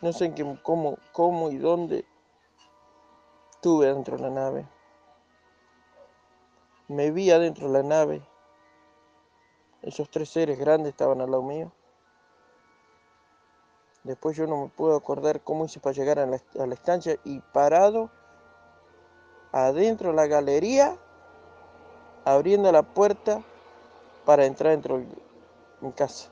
No 0.00 0.12
sé 0.12 0.34
qué, 0.34 0.58
cómo, 0.62 0.98
cómo 1.12 1.50
y 1.50 1.58
dónde 1.58 2.04
estuve 3.52 3.86
dentro 3.86 4.16
de 4.16 4.22
la 4.24 4.30
nave. 4.30 4.68
Me 6.88 7.10
vi 7.10 7.30
adentro 7.30 7.68
de 7.68 7.82
la 7.82 7.88
nave 7.88 8.31
esos 9.82 10.08
tres 10.10 10.30
seres 10.30 10.58
grandes 10.58 10.90
estaban 10.90 11.20
al 11.20 11.30
lado 11.30 11.42
mío. 11.42 11.72
Después 14.04 14.36
yo 14.36 14.46
no 14.46 14.64
me 14.64 14.68
puedo 14.68 14.96
acordar 14.96 15.42
cómo 15.42 15.64
hice 15.64 15.78
para 15.78 15.94
llegar 15.94 16.18
a 16.18 16.26
la, 16.26 16.74
estancia 16.74 17.18
y 17.24 17.38
parado 17.38 18.10
adentro 19.52 20.10
de 20.10 20.16
la 20.16 20.26
galería, 20.26 20.96
abriendo 22.24 22.72
la 22.72 22.82
puerta 22.82 23.42
para 24.24 24.44
entrar 24.44 24.72
dentro 24.72 24.98
de 24.98 25.06
mi 25.80 25.92
casa. 25.92 26.30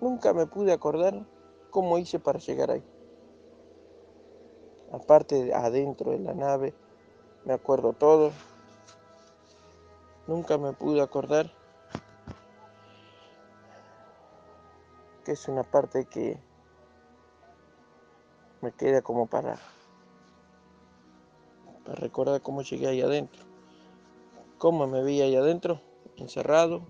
Nunca 0.00 0.32
me 0.32 0.46
pude 0.46 0.72
acordar 0.72 1.26
cómo 1.70 1.98
hice 1.98 2.18
para 2.20 2.38
llegar 2.38 2.70
ahí. 2.70 2.84
Aparte 4.92 5.52
adentro 5.52 6.12
de 6.12 6.20
la 6.20 6.32
nave, 6.32 6.74
me 7.44 7.52
acuerdo 7.52 7.92
todo. 7.92 8.32
Nunca 10.30 10.58
me 10.58 10.72
pude 10.72 11.00
acordar 11.00 11.50
que 15.24 15.32
es 15.32 15.48
una 15.48 15.64
parte 15.64 16.04
que 16.04 16.38
me 18.60 18.70
queda 18.70 19.02
como 19.02 19.26
para, 19.26 19.58
para 21.84 21.96
recordar 21.96 22.40
cómo 22.42 22.62
llegué 22.62 22.86
ahí 22.86 23.00
adentro, 23.00 23.42
cómo 24.58 24.86
me 24.86 25.02
vi 25.02 25.20
ahí 25.20 25.34
adentro, 25.34 25.80
encerrado. 26.16 26.82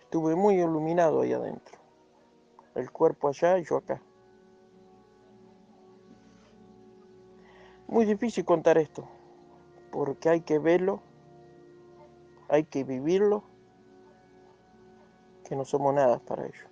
Estuve 0.00 0.34
muy 0.34 0.54
iluminado 0.54 1.20
ahí 1.20 1.34
adentro, 1.34 1.78
el 2.74 2.90
cuerpo 2.90 3.28
allá 3.28 3.58
y 3.58 3.64
yo 3.64 3.76
acá. 3.76 4.00
Muy 7.88 8.04
difícil 8.04 8.44
contar 8.44 8.76
esto, 8.76 9.08
porque 9.90 10.28
hay 10.28 10.42
que 10.42 10.58
verlo, 10.58 11.00
hay 12.50 12.64
que 12.64 12.84
vivirlo, 12.84 13.44
que 15.48 15.56
no 15.56 15.64
somos 15.64 15.94
nada 15.94 16.18
para 16.18 16.44
ello. 16.44 16.68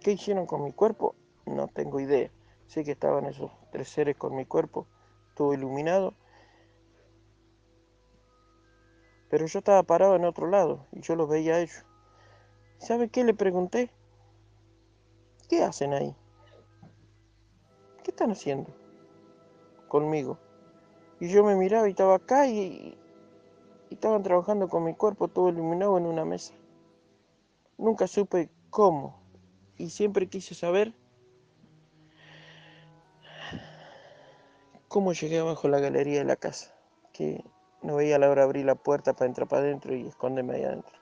¿Qué 0.00 0.12
hicieron 0.12 0.46
con 0.46 0.64
mi 0.64 0.72
cuerpo? 0.72 1.14
No 1.44 1.68
tengo 1.68 2.00
idea. 2.00 2.30
Sé 2.66 2.82
que 2.82 2.92
estaban 2.92 3.26
esos 3.26 3.50
tres 3.70 3.90
seres 3.90 4.16
con 4.16 4.34
mi 4.34 4.46
cuerpo, 4.46 4.86
todo 5.34 5.52
iluminado. 5.52 6.14
Pero 9.28 9.44
yo 9.44 9.58
estaba 9.58 9.82
parado 9.82 10.16
en 10.16 10.24
otro 10.24 10.46
lado 10.46 10.86
y 10.92 11.02
yo 11.02 11.14
los 11.14 11.28
veía 11.28 11.56
a 11.56 11.60
ellos. 11.60 11.84
¿Sabe 12.78 13.10
qué 13.10 13.22
le 13.22 13.34
pregunté? 13.34 13.90
¿Qué 15.50 15.62
hacen 15.62 15.92
ahí? 15.92 16.16
¿Qué 18.06 18.12
están 18.12 18.30
haciendo 18.30 18.70
conmigo? 19.88 20.38
Y 21.18 21.28
yo 21.28 21.42
me 21.42 21.56
miraba 21.56 21.88
y 21.88 21.90
estaba 21.90 22.14
acá 22.14 22.46
y, 22.46 22.96
estaban 23.90 24.22
trabajando 24.22 24.68
con 24.68 24.84
mi 24.84 24.94
cuerpo 24.94 25.26
todo 25.26 25.48
iluminado 25.48 25.98
en 25.98 26.06
una 26.06 26.24
mesa. 26.24 26.54
Nunca 27.78 28.06
supe 28.06 28.48
cómo 28.70 29.20
y 29.76 29.90
siempre 29.90 30.28
quise 30.28 30.54
saber 30.54 30.94
cómo 34.86 35.12
llegué 35.12 35.40
abajo 35.40 35.66
la 35.66 35.80
galería 35.80 36.20
de 36.20 36.26
la 36.26 36.36
casa, 36.36 36.76
que 37.12 37.44
no 37.82 37.96
veía 37.96 38.20
la 38.20 38.30
hora 38.30 38.42
de 38.42 38.46
abrir 38.46 38.66
la 38.66 38.76
puerta 38.76 39.14
para 39.14 39.26
entrar 39.26 39.48
para 39.48 39.62
adentro 39.62 39.96
y 39.96 40.06
esconderme 40.06 40.54
ahí 40.54 40.62
adentro. 40.62 40.96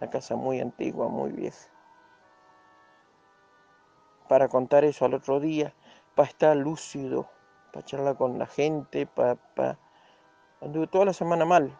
La 0.00 0.08
casa 0.08 0.36
muy 0.36 0.58
antigua, 0.60 1.08
muy 1.08 1.32
vieja 1.32 1.71
para 4.32 4.48
contar 4.48 4.82
eso 4.82 5.04
al 5.04 5.12
otro 5.12 5.40
día, 5.40 5.74
para 6.14 6.26
estar 6.26 6.56
lúcido, 6.56 7.28
para 7.70 7.84
charlar 7.84 8.16
con 8.16 8.38
la 8.38 8.46
gente, 8.46 9.04
para... 9.04 9.78
Anduve 10.62 10.86
toda 10.86 11.04
la 11.04 11.12
semana 11.12 11.44
mal, 11.44 11.78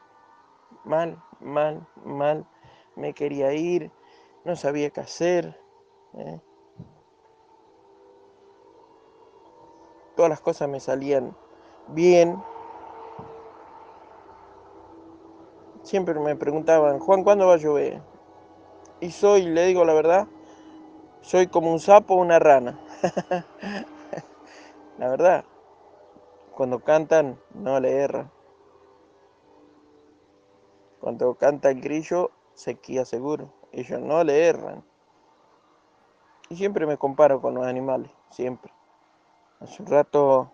mal, 0.85 1.17
mal, 1.41 1.89
mal. 2.05 2.47
Me 2.95 3.15
quería 3.15 3.55
ir, 3.55 3.91
no 4.45 4.55
sabía 4.55 4.91
qué 4.91 5.01
hacer. 5.01 5.59
¿eh? 6.13 6.41
Todas 10.15 10.29
las 10.29 10.43
cosas 10.43 10.69
me 10.69 10.79
salían 10.79 11.35
bien. 11.89 12.39
Siempre 15.85 16.21
me 16.21 16.37
preguntaban, 16.37 16.99
Juan, 16.99 17.25
¿cuándo 17.25 17.47
va 17.47 17.55
a 17.55 17.57
llover? 17.57 18.03
Y 19.01 19.11
soy, 19.11 19.47
le 19.47 19.65
digo 19.65 19.87
la 19.87 19.95
verdad, 19.95 20.29
soy 21.23 21.47
como 21.47 21.73
un 21.73 21.81
sapo 21.81 22.15
o 22.15 22.19
una 22.19 22.39
rana. 22.39 22.79
La 24.99 25.09
verdad, 25.09 25.45
cuando 26.55 26.81
cantan 26.81 27.41
no 27.55 27.81
le 27.81 27.93
erran. 27.93 28.31
Cuando 31.01 31.35
canta 31.35 31.71
el 31.71 31.81
grillo, 31.81 32.31
sequía 32.55 33.05
seguro. 33.05 33.53
Ellos 33.73 34.01
no 34.01 34.23
le 34.23 34.47
erran. 34.47 34.85
Y 36.49 36.57
siempre 36.57 36.87
me 36.87 36.99
comparo 36.99 37.41
con 37.41 37.55
los 37.55 37.67
animales, 37.67 38.11
siempre. 38.31 38.73
Hace 39.61 39.83
un 39.83 39.89
rato 39.89 40.53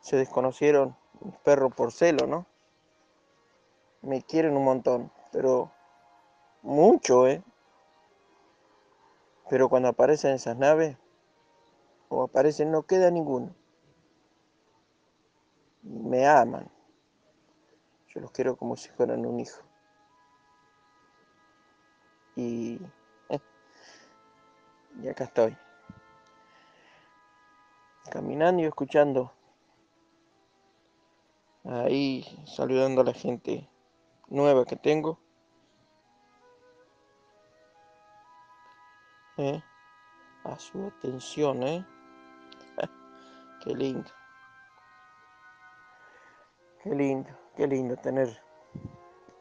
se 0.00 0.16
desconocieron 0.16 0.96
mis 1.20 1.34
perros 1.38 1.74
por 1.74 1.92
celo, 1.92 2.26
¿no? 2.26 2.46
Me 4.02 4.22
quieren 4.22 4.56
un 4.56 4.64
montón, 4.64 5.10
pero 5.32 5.70
mucho, 6.62 7.26
¿eh? 7.26 7.42
Pero 9.48 9.68
cuando 9.68 9.88
aparecen 9.88 10.34
esas 10.34 10.56
naves, 10.56 10.96
o 12.08 12.22
aparecen, 12.22 12.70
no 12.70 12.84
queda 12.84 13.10
ninguno. 13.10 13.54
Me 15.82 16.26
aman. 16.26 16.70
Yo 18.08 18.20
los 18.20 18.30
quiero 18.30 18.56
como 18.56 18.76
si 18.76 18.88
fueran 18.90 19.26
un 19.26 19.40
hijo. 19.40 19.60
Y, 22.36 22.80
eh, 23.28 23.40
y 25.02 25.08
acá 25.08 25.24
estoy. 25.24 25.56
Caminando 28.10 28.62
y 28.62 28.66
escuchando. 28.66 29.32
Ahí 31.64 32.24
saludando 32.46 33.00
a 33.00 33.04
la 33.04 33.14
gente 33.14 33.68
nueva 34.28 34.64
que 34.64 34.76
tengo. 34.76 35.18
¿Eh? 39.36 39.62
A 40.44 40.58
su 40.58 40.86
atención, 40.86 41.62
¿eh? 41.62 41.84
Qué 43.64 43.74
lindo. 43.74 44.10
Qué 46.82 46.90
lindo, 46.94 47.30
qué 47.56 47.66
lindo 47.66 47.96
tener. 47.96 48.28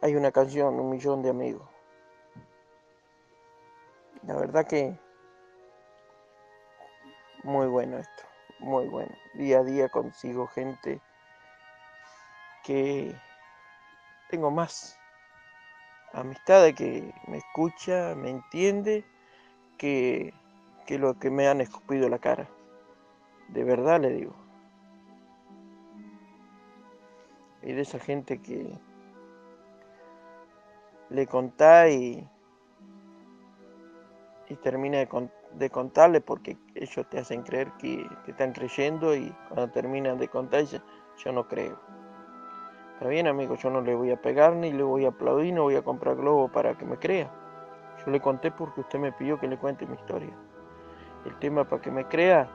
Hay 0.01 0.15
una 0.15 0.31
canción, 0.31 0.79
un 0.79 0.89
millón 0.89 1.21
de 1.21 1.29
amigos. 1.29 1.67
La 4.25 4.37
verdad 4.37 4.65
que 4.65 4.97
muy 7.43 7.67
bueno 7.67 7.97
esto, 7.97 8.23
muy 8.59 8.87
bueno. 8.87 9.13
Día 9.33 9.59
a 9.59 9.63
día 9.63 9.89
consigo 9.89 10.47
gente 10.47 11.01
que 12.63 13.13
tengo 14.29 14.49
más 14.49 14.97
amistad 16.13 16.73
que 16.73 17.13
me 17.27 17.37
escucha, 17.37 18.15
me 18.15 18.29
entiende, 18.29 19.03
que, 19.83 20.33
que 20.85 20.97
lo 20.97 21.19
que 21.19 21.29
me 21.29 21.49
han 21.49 21.59
escupido 21.59 22.07
la 22.07 22.17
cara. 22.17 22.47
De 23.49 23.65
verdad 23.65 23.99
le 23.99 24.11
digo. 24.11 24.33
Y 27.61 27.73
de 27.73 27.81
esa 27.81 27.99
gente 27.99 28.41
que 28.41 28.79
le 31.09 31.27
contá 31.27 31.89
y, 31.89 32.25
termina 34.63 34.99
de, 34.99 35.29
de, 35.55 35.69
contarle 35.69 36.21
porque 36.21 36.57
ellos 36.75 37.09
te 37.09 37.19
hacen 37.19 37.41
creer 37.41 37.69
que 37.73 38.07
te 38.23 38.31
están 38.31 38.53
creyendo 38.53 39.13
y 39.13 39.35
cuando 39.49 39.69
terminan 39.71 40.17
de 40.17 40.29
contar 40.29 40.63
yo 40.63 41.31
no 41.33 41.45
creo. 41.49 41.77
Está 42.93 43.09
bien, 43.09 43.27
amigo, 43.27 43.55
yo 43.55 43.69
no 43.69 43.81
le 43.81 43.95
voy 43.95 44.11
a 44.11 44.21
pegar 44.21 44.55
ni 44.55 44.71
le 44.71 44.83
voy 44.83 45.03
a 45.03 45.09
aplaudir, 45.09 45.53
no 45.53 45.63
voy 45.63 45.75
a 45.75 45.81
comprar 45.81 46.15
globo 46.15 46.49
para 46.49 46.77
que 46.77 46.85
me 46.85 46.97
crea. 46.97 47.42
Yo 48.05 48.11
le 48.11 48.19
conté 48.19 48.51
porque 48.51 48.81
usted 48.81 48.99
me 48.99 49.11
pidió 49.11 49.39
que 49.39 49.47
le 49.47 49.57
cuente 49.57 49.85
mi 49.85 49.95
historia. 49.95 50.33
El 51.25 51.37
tema 51.39 51.63
para 51.63 51.81
que 51.81 51.91
me 51.91 52.05
crea, 52.05 52.49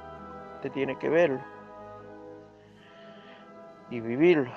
usted 0.56 0.72
tiene 0.72 0.98
que 0.98 1.08
verlo 1.08 1.40
y 3.90 4.00
vivirlo. 4.00 4.50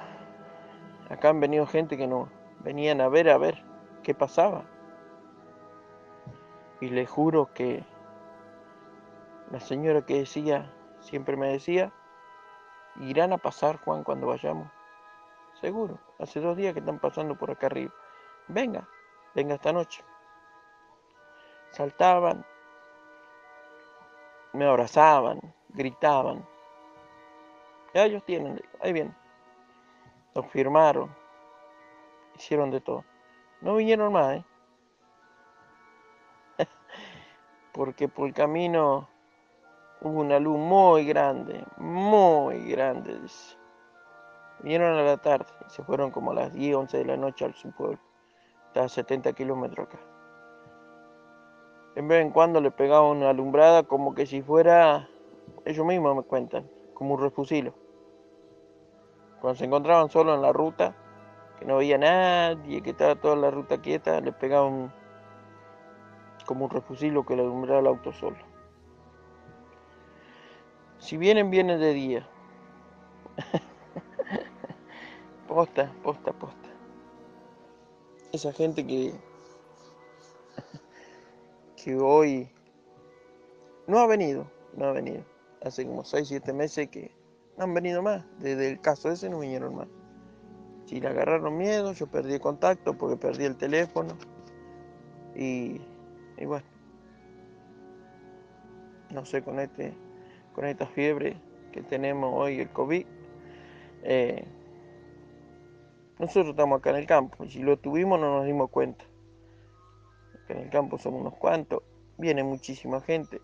Acá 1.10 1.30
han 1.30 1.40
venido 1.40 1.66
gente 1.66 1.98
que 1.98 2.08
no 2.08 2.30
venían 2.60 3.02
a 3.02 3.08
ver 3.08 3.30
a 3.30 3.38
ver 3.38 3.64
qué 4.04 4.14
pasaba. 4.14 4.64
Y 6.80 6.90
le 6.90 7.06
juro 7.06 7.54
que 7.54 7.84
la 9.52 9.60
señora 9.60 10.06
que 10.06 10.20
decía, 10.20 10.74
siempre 11.00 11.38
me 11.38 11.50
decía, 11.50 11.92
irán 13.00 13.34
a 13.34 13.38
pasar, 13.38 13.78
Juan, 13.84 14.04
cuando 14.04 14.28
vayamos. 14.28 14.68
Seguro, 15.60 16.00
hace 16.20 16.40
dos 16.40 16.58
días 16.58 16.74
que 16.74 16.80
están 16.80 17.00
pasando 17.00 17.38
por 17.38 17.52
acá 17.52 17.68
arriba. 17.68 17.94
Venga, 18.48 18.88
venga 19.36 19.56
esta 19.56 19.72
noche. 19.72 20.04
Saltaban, 21.72 22.46
me 24.54 24.66
abrazaban, 24.66 25.40
gritaban. 25.70 26.46
Ya 27.94 28.06
ellos 28.06 28.24
tienen, 28.26 28.62
ahí 28.82 28.94
bien. 28.94 29.16
Nos 30.36 30.46
firmaron, 30.48 31.14
hicieron 32.36 32.72
de 32.72 32.82
todo. 32.82 33.04
No 33.62 33.76
vinieron 33.76 34.14
más, 34.14 34.38
¿eh? 34.38 34.46
porque 37.74 38.08
por 38.08 38.28
el 38.28 38.34
camino 38.34 39.08
hubo 40.02 40.20
una 40.20 40.40
luz 40.40 40.58
muy 40.58 41.06
grande, 41.06 41.66
muy 41.78 42.70
grande. 42.70 43.20
Vinieron 44.60 44.98
a 44.98 45.04
la 45.04 45.18
tarde 45.18 45.52
se 45.72 45.84
fueron 45.84 46.12
como 46.12 46.32
a 46.32 46.36
las 46.36 46.54
10, 46.54 46.76
11 46.76 46.98
de 46.98 47.06
la 47.06 47.18
noche 47.18 47.46
al 47.46 47.56
su 47.56 47.72
pueblo. 47.72 48.00
Está 48.68 48.84
a 48.84 48.90
70 48.90 49.34
kilómetros 49.34 49.88
acá. 49.88 50.11
En 51.96 52.08
vez 52.08 52.22
en 52.22 52.32
cuando 52.32 52.62
le 52.62 52.72
pegaban 52.72 53.18
una 53.18 53.30
alumbrada 53.32 53.84
como 53.84 54.16
que 54.16 54.26
si 54.26 54.42
fuera, 54.42 55.10
ellos 55.66 55.86
mismos 55.86 56.16
me 56.16 56.24
cuentan, 56.24 56.70
como 56.94 57.16
un 57.16 57.22
refusilo. 57.22 57.74
Cuando 59.42 59.58
se 59.58 59.66
encontraban 59.66 60.10
solo 60.10 60.34
en 60.34 60.42
la 60.42 60.54
ruta, 60.54 60.96
que 61.60 61.66
no 61.66 61.78
veía 61.78 61.98
nadie, 61.98 62.82
que 62.82 62.92
estaba 62.92 63.16
toda 63.16 63.36
la 63.36 63.52
ruta 63.52 63.82
quieta, 63.82 64.22
le 64.22 64.32
pegaban 64.32 64.94
como 66.46 66.66
un 66.66 66.72
refusilo 66.72 67.26
que 67.26 67.36
le 67.36 67.42
alumbraba 67.42 67.82
el 67.82 67.88
auto 67.88 68.14
solo. 68.14 68.38
Si 70.98 71.18
vienen, 71.18 71.50
vienen 71.50 71.80
de 71.80 71.94
día. 71.94 72.28
Posta, 75.48 75.92
posta, 76.02 76.32
posta. 76.32 76.70
Esa 78.32 78.54
gente 78.54 78.88
que, 78.88 79.14
que 81.84 81.96
hoy 81.96 82.50
no 83.88 84.00
ha 84.00 84.08
venido, 84.08 84.46
no 84.76 84.86
ha 84.86 84.92
venido. 84.92 85.24
Hace 85.64 85.86
como 85.86 86.04
6, 86.04 86.28
7 86.28 86.54
meses 86.54 86.90
que 86.90 87.12
no 87.58 87.64
han 87.64 87.74
venido 87.74 88.02
más. 88.02 88.24
Desde 88.40 88.70
el 88.70 88.82
caso 88.82 89.10
ese 89.10 89.30
no 89.30 89.40
vinieron 89.40 89.76
más. 89.76 89.88
Si 90.86 91.00
le 91.00 91.08
agarraron 91.08 91.58
miedo, 91.58 91.94
yo 91.94 92.08
perdí 92.08 92.40
contacto 92.40 92.98
porque 92.98 93.18
perdí 93.18 93.46
el 93.46 93.56
teléfono. 93.56 94.18
Y, 95.36 95.82
y 96.38 96.46
bueno, 96.46 96.66
no 99.12 99.26
sé, 99.26 99.42
con, 99.42 99.60
este, 99.60 99.94
con 100.54 100.66
esta 100.66 100.86
fiebre 100.86 101.38
que 101.72 101.82
tenemos 101.82 102.32
hoy, 102.34 102.60
el 102.60 102.70
COVID. 102.70 103.06
Eh, 104.04 104.46
nosotros 106.20 106.50
estamos 106.50 106.80
acá 106.80 106.92
en 106.92 106.98
el 106.98 107.06
campo 107.08 107.46
si 107.48 107.64
lo 107.64 107.78
tuvimos 107.78 108.20
no 108.20 108.38
nos 108.38 108.46
dimos 108.46 108.70
cuenta. 108.70 109.06
En 110.52 110.58
el 110.58 110.70
campo 110.70 110.98
somos 110.98 111.22
unos 111.22 111.36
cuantos, 111.36 111.82
viene 112.18 112.44
muchísima 112.44 113.00
gente 113.00 113.42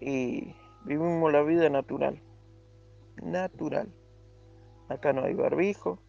y 0.00 0.52
vivimos 0.84 1.32
la 1.32 1.42
vida 1.42 1.68
natural. 1.70 2.20
Natural. 3.22 3.88
Acá 4.88 5.12
no 5.12 5.22
hay 5.22 5.34
barbijo, 5.34 6.00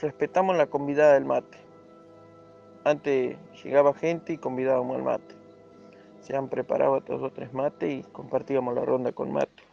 respetamos 0.00 0.56
la 0.56 0.68
convidada 0.68 1.14
del 1.14 1.24
mate. 1.24 1.58
Antes 2.84 3.36
llegaba 3.64 3.94
gente 3.94 4.34
y 4.34 4.38
convidábamos 4.38 4.96
al 4.96 5.02
mate. 5.02 5.34
Se 6.20 6.36
han 6.36 6.48
preparado 6.48 7.00
dos 7.00 7.20
o 7.20 7.32
tres 7.32 7.52
mates 7.52 7.92
y 7.92 8.02
compartíamos 8.12 8.76
la 8.76 8.84
ronda 8.84 9.10
con 9.10 9.32
mate. 9.32 9.64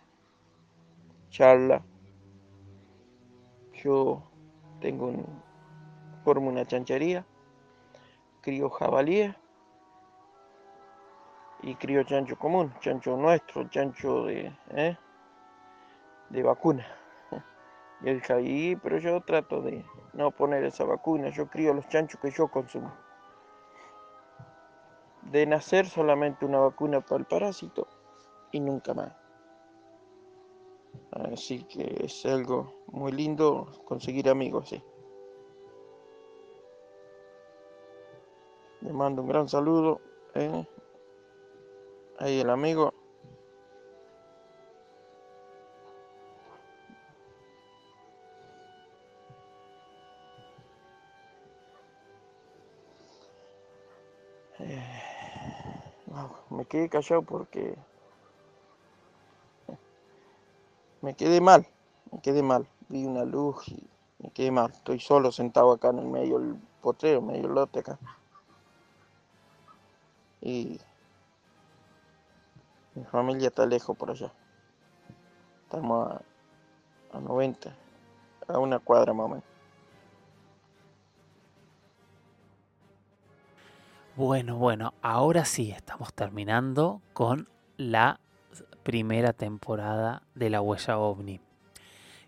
Charla, 1.30 1.86
yo 3.84 4.24
tengo 4.82 5.10
un, 5.10 5.26
formo 6.24 6.50
una 6.50 6.66
chanchería, 6.66 7.26
crío 8.42 8.70
jabalíes 8.70 9.36
y 11.62 11.76
crío 11.76 12.04
chancho 12.04 12.38
común, 12.38 12.74
chancho 12.80 13.18
nuestro, 13.18 13.68
chancho 13.70 14.26
de, 14.26 14.56
¿eh? 14.70 14.98
de 16.30 16.44
vacuna. 16.44 16.86
Y 18.02 18.10
el 18.10 18.22
ahí, 18.30 18.78
pero 18.78 18.98
yo 18.98 19.20
trato 19.22 19.62
de 19.62 19.86
no 20.14 20.32
poner 20.32 20.64
esa 20.64 20.86
vacuna, 20.86 21.30
yo 21.32 21.50
crío 21.50 21.74
los 21.74 21.86
chanchos 21.90 22.22
que 22.22 22.32
yo 22.32 22.48
consumo. 22.48 22.94
De 25.24 25.46
nacer 25.46 25.86
solamente 25.86 26.46
una 26.46 26.60
vacuna 26.60 27.02
para 27.02 27.20
el 27.20 27.26
parásito 27.26 27.88
y 28.54 28.62
nunca 28.62 28.94
más. 28.94 29.12
Así 31.12 31.64
que 31.66 32.06
es 32.06 32.26
algo 32.26 32.74
muy 32.88 33.12
lindo 33.12 33.68
conseguir 33.86 34.30
amigos 34.30 34.68
así. 34.68 34.84
Le 38.82 38.94
mando 38.94 39.22
un 39.22 39.28
gran 39.28 39.50
saludo. 39.50 40.02
¿eh? 40.36 40.66
Ahí 42.20 42.40
el 42.40 42.50
amigo. 42.50 42.94
Eh, 54.60 55.00
quedé 56.70 56.88
callado 56.88 57.24
porque 57.24 57.76
me 61.02 61.16
quedé 61.16 61.42
mal, 61.42 61.68
me 62.12 62.22
quedé 62.22 62.42
mal. 62.44 62.66
Vi 62.88 63.06
una 63.06 63.26
luz 63.26 63.68
y 63.68 63.84
me 64.20 64.32
quedé 64.32 64.52
mal. 64.52 64.72
Estoy 64.72 65.00
solo 65.00 65.32
sentado 65.32 65.72
acá 65.74 65.90
en 65.90 66.00
el 66.00 66.08
medio 66.08 66.40
del 66.40 66.56
potrero, 66.82 67.22
medio 67.22 67.44
del 67.44 67.54
lote 67.56 67.80
acá. 67.80 68.00
Y 70.42 70.80
mi 72.96 73.04
familia 73.06 73.48
está 73.48 73.66
lejos 73.66 73.96
por 73.98 74.12
allá. 74.12 74.32
Estamos 75.64 76.12
a, 76.12 77.18
a 77.18 77.20
90, 77.20 77.74
a 78.48 78.58
una 78.60 78.80
cuadra 78.80 79.14
más. 79.14 79.44
Bueno, 84.16 84.58
bueno, 84.58 84.94
ahora 85.02 85.46
sí 85.46 85.72
estamos 85.72 86.14
terminando 86.14 87.02
con 87.14 87.48
la 87.78 88.20
primera 88.84 89.32
temporada 89.32 90.24
de 90.36 90.50
La 90.50 90.62
Huella 90.62 90.98
OVNI. 90.98 91.49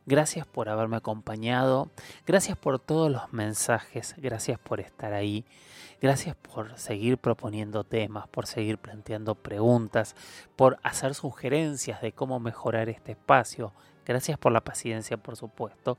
Gracias 0.07 0.47
por 0.47 0.67
haberme 0.67 0.97
acompañado, 0.97 1.91
gracias 2.25 2.57
por 2.57 2.79
todos 2.79 3.11
los 3.11 3.31
mensajes, 3.31 4.15
gracias 4.17 4.57
por 4.57 4.79
estar 4.79 5.13
ahí, 5.13 5.45
gracias 6.01 6.35
por 6.35 6.75
seguir 6.79 7.19
proponiendo 7.19 7.83
temas, 7.83 8.27
por 8.27 8.47
seguir 8.47 8.79
planteando 8.79 9.35
preguntas, 9.35 10.15
por 10.55 10.79
hacer 10.81 11.13
sugerencias 11.13 12.01
de 12.01 12.13
cómo 12.13 12.39
mejorar 12.39 12.89
este 12.89 13.11
espacio, 13.11 13.73
Gracias 14.05 14.37
por 14.37 14.51
la 14.51 14.61
paciencia, 14.61 15.17
por 15.17 15.35
supuesto. 15.35 15.97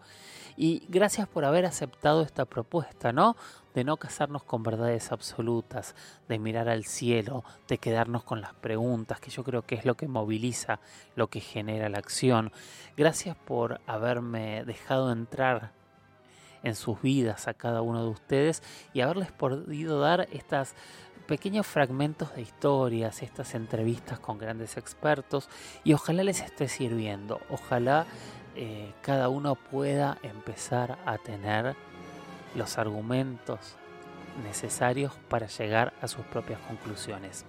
Y 0.56 0.84
gracias 0.88 1.28
por 1.28 1.44
haber 1.44 1.64
aceptado 1.64 2.22
esta 2.22 2.44
propuesta, 2.44 3.12
¿no? 3.12 3.36
De 3.74 3.84
no 3.84 3.96
casarnos 3.96 4.42
con 4.42 4.62
verdades 4.62 5.12
absolutas, 5.12 5.94
de 6.28 6.38
mirar 6.38 6.68
al 6.68 6.84
cielo, 6.84 7.44
de 7.68 7.78
quedarnos 7.78 8.24
con 8.24 8.40
las 8.40 8.54
preguntas, 8.54 9.20
que 9.20 9.30
yo 9.30 9.44
creo 9.44 9.62
que 9.62 9.76
es 9.76 9.84
lo 9.84 9.96
que 9.96 10.08
moviliza, 10.08 10.80
lo 11.14 11.28
que 11.28 11.40
genera 11.40 11.88
la 11.88 11.98
acción. 11.98 12.52
Gracias 12.96 13.36
por 13.36 13.80
haberme 13.86 14.64
dejado 14.64 15.10
entrar 15.10 15.72
en 16.62 16.74
sus 16.74 17.00
vidas 17.02 17.48
a 17.48 17.54
cada 17.54 17.82
uno 17.82 18.04
de 18.04 18.10
ustedes 18.10 18.62
y 18.92 19.00
haberles 19.00 19.32
podido 19.32 20.00
dar 20.00 20.28
estas 20.32 20.74
pequeños 21.32 21.66
fragmentos 21.66 22.34
de 22.34 22.42
historias, 22.42 23.22
estas 23.22 23.54
entrevistas 23.54 24.18
con 24.18 24.36
grandes 24.36 24.76
expertos 24.76 25.48
y 25.82 25.94
ojalá 25.94 26.24
les 26.24 26.42
esté 26.42 26.68
sirviendo, 26.68 27.40
ojalá 27.48 28.04
eh, 28.54 28.92
cada 29.00 29.30
uno 29.30 29.54
pueda 29.54 30.18
empezar 30.22 30.98
a 31.06 31.16
tener 31.16 31.74
los 32.54 32.76
argumentos 32.76 33.76
necesarios 34.44 35.14
para 35.30 35.46
llegar 35.46 35.94
a 36.02 36.06
sus 36.06 36.22
propias 36.26 36.60
conclusiones. 36.68 37.46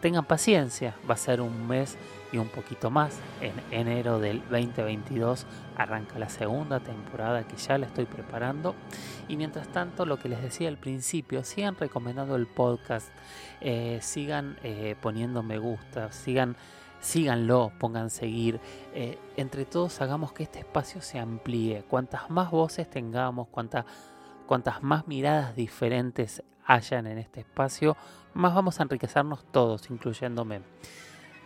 Tengan 0.00 0.24
paciencia, 0.24 0.94
va 1.10 1.14
a 1.14 1.16
ser 1.16 1.40
un 1.40 1.66
mes 1.66 1.96
y 2.34 2.38
un 2.38 2.48
poquito 2.48 2.90
más. 2.90 3.20
En 3.40 3.52
enero 3.70 4.18
del 4.18 4.40
2022 4.50 5.46
arranca 5.76 6.18
la 6.18 6.28
segunda 6.28 6.80
temporada 6.80 7.46
que 7.46 7.56
ya 7.56 7.78
la 7.78 7.86
estoy 7.86 8.06
preparando. 8.06 8.74
Y 9.28 9.36
mientras 9.36 9.68
tanto, 9.68 10.04
lo 10.04 10.18
que 10.18 10.28
les 10.28 10.42
decía 10.42 10.68
al 10.68 10.76
principio, 10.76 11.44
sigan 11.44 11.76
recomendando 11.76 12.34
el 12.34 12.48
podcast, 12.48 13.08
eh, 13.60 14.00
sigan 14.02 14.58
eh, 14.64 14.96
poniendo 15.00 15.44
me 15.44 15.58
gusta, 15.58 16.10
sigan 16.10 16.56
síganlo, 17.00 17.70
pongan 17.78 18.10
seguir. 18.10 18.60
Eh, 18.94 19.16
entre 19.36 19.64
todos 19.64 20.00
hagamos 20.00 20.32
que 20.32 20.42
este 20.42 20.58
espacio 20.58 21.00
se 21.02 21.20
amplíe. 21.20 21.84
Cuantas 21.84 22.30
más 22.30 22.50
voces 22.50 22.90
tengamos, 22.90 23.46
cuantas, 23.48 23.84
cuantas 24.46 24.82
más 24.82 25.06
miradas 25.06 25.54
diferentes 25.54 26.42
hayan 26.66 27.06
en 27.06 27.18
este 27.18 27.40
espacio, 27.40 27.96
más 28.32 28.54
vamos 28.54 28.80
a 28.80 28.82
enriquecernos 28.82 29.44
todos, 29.52 29.88
incluyéndome. 29.90 30.62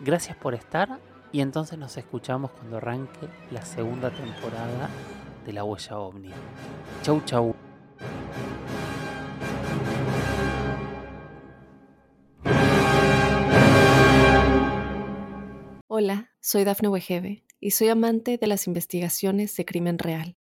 Gracias 0.01 0.37
por 0.37 0.55
estar 0.55 0.97
y 1.33 1.41
entonces 1.41 1.77
nos 1.77 1.97
escuchamos 1.97 2.51
cuando 2.51 2.77
arranque 2.77 3.27
la 3.51 3.65
segunda 3.65 4.09
temporada 4.09 4.89
de 5.45 5.51
La 5.51 5.65
Huella 5.65 5.99
OVNI. 5.99 6.31
Chau, 7.01 7.21
chau. 7.25 7.53
Hola, 15.87 16.31
soy 16.39 16.63
Dafne 16.63 16.87
Wegebe 16.87 17.43
y 17.59 17.71
soy 17.71 17.89
amante 17.89 18.37
de 18.37 18.47
las 18.47 18.67
investigaciones 18.67 19.53
de 19.57 19.65
crimen 19.65 19.99
real. 19.99 20.38